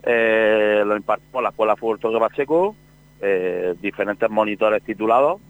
Eh, 0.06 0.84
lo 0.86 0.96
impartimos 0.96 1.42
la 1.42 1.50
Escuela 1.50 1.76
Fútbol 1.76 2.00
Torre 2.00 2.20
Pacheco, 2.20 2.76
eh, 3.22 3.74
diferentes 3.82 4.30
monitores 4.30 4.84
titulados 4.84 5.42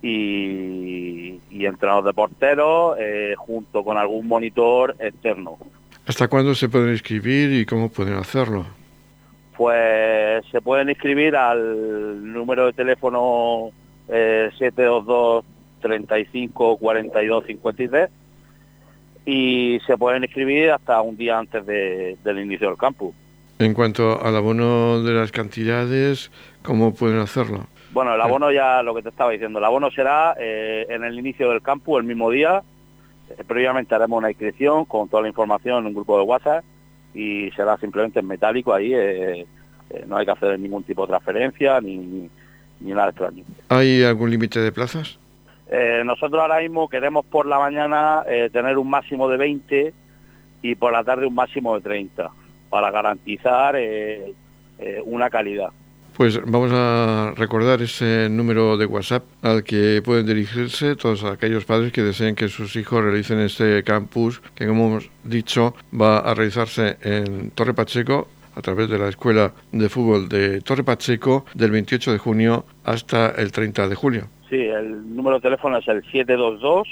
y, 0.00 1.38
y 1.50 1.66
entrenados 1.66 2.06
de 2.06 2.14
porteros 2.14 2.96
eh, 2.98 3.34
junto 3.36 3.84
con 3.84 3.98
algún 3.98 4.26
monitor 4.26 4.96
externo. 4.98 5.58
¿Hasta 6.06 6.28
cuándo 6.28 6.54
se 6.54 6.68
pueden 6.68 6.90
inscribir 6.90 7.52
y 7.52 7.66
cómo 7.66 7.90
pueden 7.90 8.14
hacerlo? 8.14 8.64
Pues 9.54 10.44
se 10.50 10.62
pueden 10.62 10.88
inscribir 10.88 11.36
al 11.36 12.32
número 12.32 12.66
de 12.66 12.72
teléfono 12.72 13.70
722 14.08 15.44
35 15.80 16.78
42 16.78 17.44
53 17.46 18.10
y 19.26 19.78
se 19.86 19.96
pueden 19.98 20.24
inscribir 20.24 20.70
hasta 20.70 21.00
un 21.02 21.16
día 21.16 21.38
antes 21.38 21.64
del 21.66 22.38
inicio 22.38 22.68
del 22.68 22.78
campus. 22.78 23.14
En 23.62 23.74
cuanto 23.74 24.20
al 24.20 24.34
abono 24.34 25.04
de 25.04 25.12
las 25.12 25.30
cantidades, 25.30 26.32
¿cómo 26.64 26.94
pueden 26.94 27.20
hacerlo? 27.20 27.68
Bueno, 27.92 28.12
el 28.12 28.20
abono 28.20 28.50
ya 28.50 28.82
lo 28.82 28.92
que 28.92 29.02
te 29.02 29.10
estaba 29.10 29.30
diciendo, 29.30 29.60
el 29.60 29.64
abono 29.64 29.88
será 29.92 30.34
eh, 30.36 30.84
en 30.88 31.04
el 31.04 31.16
inicio 31.16 31.48
del 31.48 31.62
campus 31.62 32.00
el 32.00 32.04
mismo 32.04 32.28
día. 32.30 32.64
Eh, 33.30 33.44
previamente 33.46 33.94
haremos 33.94 34.18
una 34.18 34.30
inscripción 34.30 34.84
con 34.86 35.08
toda 35.08 35.22
la 35.22 35.28
información 35.28 35.78
en 35.78 35.86
un 35.86 35.94
grupo 35.94 36.18
de 36.18 36.24
WhatsApp 36.24 36.64
y 37.14 37.52
será 37.52 37.76
simplemente 37.76 38.18
en 38.18 38.26
metálico 38.26 38.74
ahí. 38.74 38.94
Eh, 38.94 39.46
no 40.08 40.16
hay 40.16 40.24
que 40.24 40.32
hacer 40.32 40.58
ningún 40.58 40.82
tipo 40.82 41.02
de 41.02 41.10
transferencia 41.10 41.80
ni, 41.80 42.28
nada 42.80 43.10
extraño. 43.10 43.44
¿Hay 43.68 44.02
algún 44.02 44.30
límite 44.30 44.58
de 44.60 44.72
plazas? 44.72 45.18
nosotros 46.04 46.38
ahora 46.38 46.60
mismo 46.60 46.86
queremos 46.86 47.24
por 47.24 47.46
la 47.46 47.58
mañana 47.58 48.24
tener 48.52 48.76
un 48.76 48.90
máximo 48.90 49.26
de 49.30 49.38
20 49.38 49.94
y 50.60 50.74
por 50.74 50.92
la 50.92 51.02
tarde 51.02 51.24
un 51.24 51.34
máximo 51.34 51.74
de 51.76 51.80
30 51.80 52.30
para 52.72 52.90
garantizar 52.90 53.76
eh, 53.76 54.32
eh, 54.78 55.02
una 55.04 55.28
calidad. 55.28 55.68
Pues 56.16 56.40
vamos 56.42 56.70
a 56.72 57.34
recordar 57.36 57.82
ese 57.82 58.28
número 58.30 58.78
de 58.78 58.86
WhatsApp 58.86 59.24
al 59.42 59.62
que 59.62 60.00
pueden 60.02 60.24
dirigirse 60.24 60.96
todos 60.96 61.22
aquellos 61.24 61.66
padres 61.66 61.92
que 61.92 62.00
deseen 62.00 62.34
que 62.34 62.48
sus 62.48 62.74
hijos 62.76 63.04
realicen 63.04 63.40
este 63.40 63.82
campus 63.82 64.40
que, 64.54 64.66
como 64.66 64.86
hemos 64.86 65.10
dicho, 65.22 65.74
va 65.92 66.20
a 66.20 66.32
realizarse 66.32 66.96
en 67.02 67.50
Torre 67.50 67.74
Pacheco 67.74 68.28
a 68.56 68.62
través 68.62 68.88
de 68.88 68.98
la 68.98 69.08
Escuela 69.08 69.52
de 69.70 69.90
Fútbol 69.90 70.30
de 70.30 70.62
Torre 70.62 70.82
Pacheco 70.82 71.44
del 71.52 71.72
28 71.72 72.12
de 72.12 72.18
junio 72.18 72.64
hasta 72.84 73.32
el 73.32 73.52
30 73.52 73.86
de 73.86 73.94
julio. 73.94 74.28
Sí, 74.48 74.56
el 74.56 75.14
número 75.14 75.36
de 75.36 75.42
teléfono 75.42 75.76
es 75.76 75.86
el 75.88 76.02
722 76.04 76.88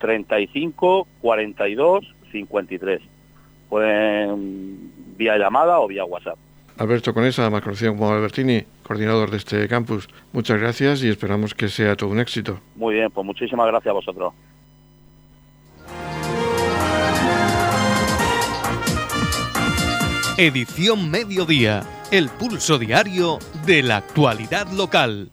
35 0.00 1.08
42 1.22 2.14
53 2.30 3.00
pueden 3.68 4.92
vía 5.18 5.36
llamada 5.36 5.80
o 5.80 5.88
vía 5.88 6.04
WhatsApp. 6.04 6.38
Alberto 6.78 7.12
Conesa, 7.12 7.50
más 7.50 7.62
conocido 7.62 7.92
como 7.92 8.10
Albertini, 8.12 8.62
coordinador 8.84 9.30
de 9.30 9.38
este 9.38 9.68
campus. 9.68 10.08
Muchas 10.32 10.60
gracias 10.60 11.02
y 11.02 11.08
esperamos 11.08 11.54
que 11.54 11.68
sea 11.68 11.96
todo 11.96 12.10
un 12.10 12.20
éxito. 12.20 12.60
Muy 12.76 12.94
bien, 12.94 13.10
pues 13.10 13.26
muchísimas 13.26 13.66
gracias 13.66 13.90
a 13.90 13.94
vosotros. 13.94 14.32
Edición 20.38 21.10
Mediodía, 21.10 21.82
el 22.12 22.28
pulso 22.28 22.78
diario 22.78 23.40
de 23.66 23.82
la 23.82 23.96
actualidad 23.96 24.68
local. 24.70 25.32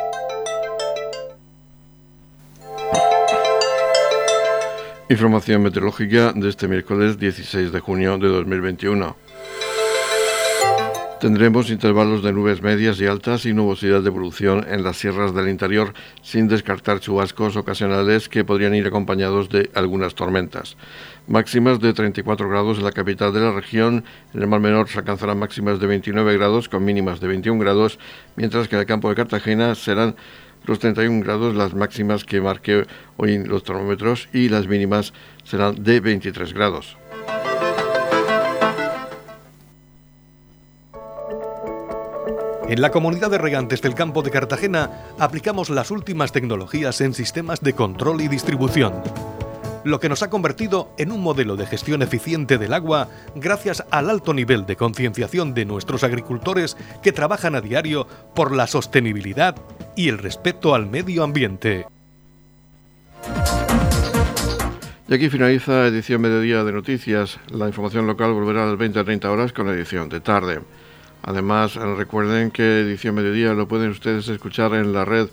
Información 5.11 5.61
meteorológica 5.61 6.31
de 6.31 6.47
este 6.47 6.69
miércoles 6.69 7.19
16 7.19 7.73
de 7.73 7.81
junio 7.81 8.17
de 8.17 8.29
2021. 8.29 9.17
Tendremos 11.19 11.69
intervalos 11.69 12.23
de 12.23 12.31
nubes 12.31 12.61
medias 12.61 12.97
y 13.01 13.07
altas 13.07 13.45
y 13.45 13.51
nubosidad 13.51 14.01
de 14.01 14.07
evolución 14.07 14.65
en 14.69 14.83
las 14.83 14.95
sierras 14.95 15.35
del 15.35 15.49
interior, 15.49 15.93
sin 16.21 16.47
descartar 16.47 17.01
chubascos 17.01 17.57
ocasionales 17.57 18.29
que 18.29 18.45
podrían 18.45 18.73
ir 18.73 18.87
acompañados 18.87 19.49
de 19.49 19.69
algunas 19.73 20.15
tormentas. 20.15 20.77
Máximas 21.27 21.81
de 21.81 21.91
34 21.91 22.47
grados 22.47 22.77
en 22.77 22.85
la 22.85 22.93
capital 22.93 23.33
de 23.33 23.41
la 23.41 23.51
región, 23.51 24.05
en 24.33 24.41
el 24.41 24.47
Mar 24.47 24.61
Menor 24.61 24.87
se 24.87 24.99
alcanzarán 24.99 25.39
máximas 25.39 25.81
de 25.81 25.87
29 25.87 26.37
grados 26.37 26.69
con 26.69 26.85
mínimas 26.85 27.19
de 27.19 27.27
21 27.27 27.59
grados, 27.59 27.99
mientras 28.37 28.69
que 28.69 28.75
en 28.75 28.79
el 28.79 28.87
campo 28.87 29.09
de 29.09 29.15
Cartagena 29.15 29.75
serán 29.75 30.15
los 30.65 30.79
31 30.79 31.23
grados 31.23 31.55
las 31.55 31.73
máximas 31.73 32.23
que 32.23 32.41
marque 32.41 32.85
hoy 33.17 33.43
los 33.43 33.63
termómetros 33.63 34.29
y 34.33 34.49
las 34.49 34.67
mínimas 34.67 35.13
serán 35.43 35.83
de 35.83 35.99
23 35.99 36.53
grados. 36.53 36.97
En 42.71 42.81
la 42.81 42.91
comunidad 42.91 43.29
de 43.29 43.37
regantes 43.37 43.81
del 43.81 43.95
campo 43.95 44.21
de 44.21 44.31
Cartagena 44.31 44.89
aplicamos 45.19 45.69
las 45.69 45.91
últimas 45.91 46.31
tecnologías 46.31 47.01
en 47.01 47.13
sistemas 47.13 47.59
de 47.59 47.73
control 47.73 48.21
y 48.21 48.29
distribución, 48.29 48.93
lo 49.83 49.99
que 49.99 50.07
nos 50.07 50.23
ha 50.23 50.29
convertido 50.29 50.93
en 50.97 51.11
un 51.11 51.21
modelo 51.21 51.57
de 51.57 51.65
gestión 51.65 52.01
eficiente 52.01 52.57
del 52.57 52.73
agua 52.73 53.09
gracias 53.35 53.83
al 53.91 54.09
alto 54.09 54.33
nivel 54.33 54.65
de 54.65 54.77
concienciación 54.77 55.53
de 55.53 55.65
nuestros 55.65 56.05
agricultores 56.05 56.77
que 57.01 57.11
trabajan 57.11 57.55
a 57.55 57.61
diario 57.61 58.07
por 58.33 58.55
la 58.55 58.67
sostenibilidad 58.67 59.55
y 59.95 60.09
el 60.09 60.17
respeto 60.17 60.73
al 60.75 60.87
medio 60.87 61.23
ambiente. 61.23 61.85
Y 65.11 65.13
aquí 65.13 65.29
finaliza 65.29 65.87
edición 65.87 66.21
mediodía 66.21 66.63
de 66.63 66.71
noticias. 66.71 67.37
La 67.49 67.67
información 67.67 68.07
local 68.07 68.31
volverá 68.31 68.63
a 68.63 68.67
las 68.67 68.77
20 68.77 68.99
a 68.99 69.03
30 69.03 69.29
horas 69.29 69.51
con 69.51 69.67
la 69.67 69.73
edición 69.73 70.07
de 70.07 70.21
tarde. 70.21 70.61
Además, 71.23 71.75
recuerden 71.75 72.49
que 72.49 72.79
edición 72.79 73.15
mediodía 73.15 73.53
lo 73.53 73.67
pueden 73.67 73.89
ustedes 73.89 74.29
escuchar 74.29 74.73
en 74.73 74.93
la 74.93 75.03
red 75.03 75.27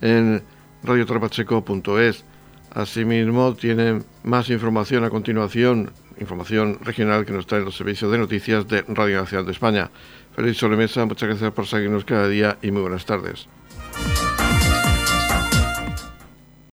en 0.00 0.42
radiotrapacheco.es. 0.82 2.24
Asimismo, 2.72 3.54
tienen 3.54 4.04
más 4.24 4.48
información 4.48 5.04
a 5.04 5.10
continuación, 5.10 5.90
información 6.18 6.78
regional 6.82 7.26
que 7.26 7.32
nos 7.32 7.46
traen 7.46 7.66
los 7.66 7.76
servicios 7.76 8.10
de 8.10 8.18
noticias 8.18 8.66
de 8.66 8.82
Radio 8.88 9.20
Nacional 9.20 9.44
de 9.44 9.52
España. 9.52 9.90
Feliz 10.34 10.56
sobremesa, 10.56 11.04
muchas 11.04 11.28
gracias 11.28 11.52
por 11.52 11.66
seguirnos 11.66 12.04
cada 12.04 12.28
día 12.28 12.58
y 12.62 12.70
muy 12.70 12.80
buenas 12.80 13.04
tardes. 13.04 13.46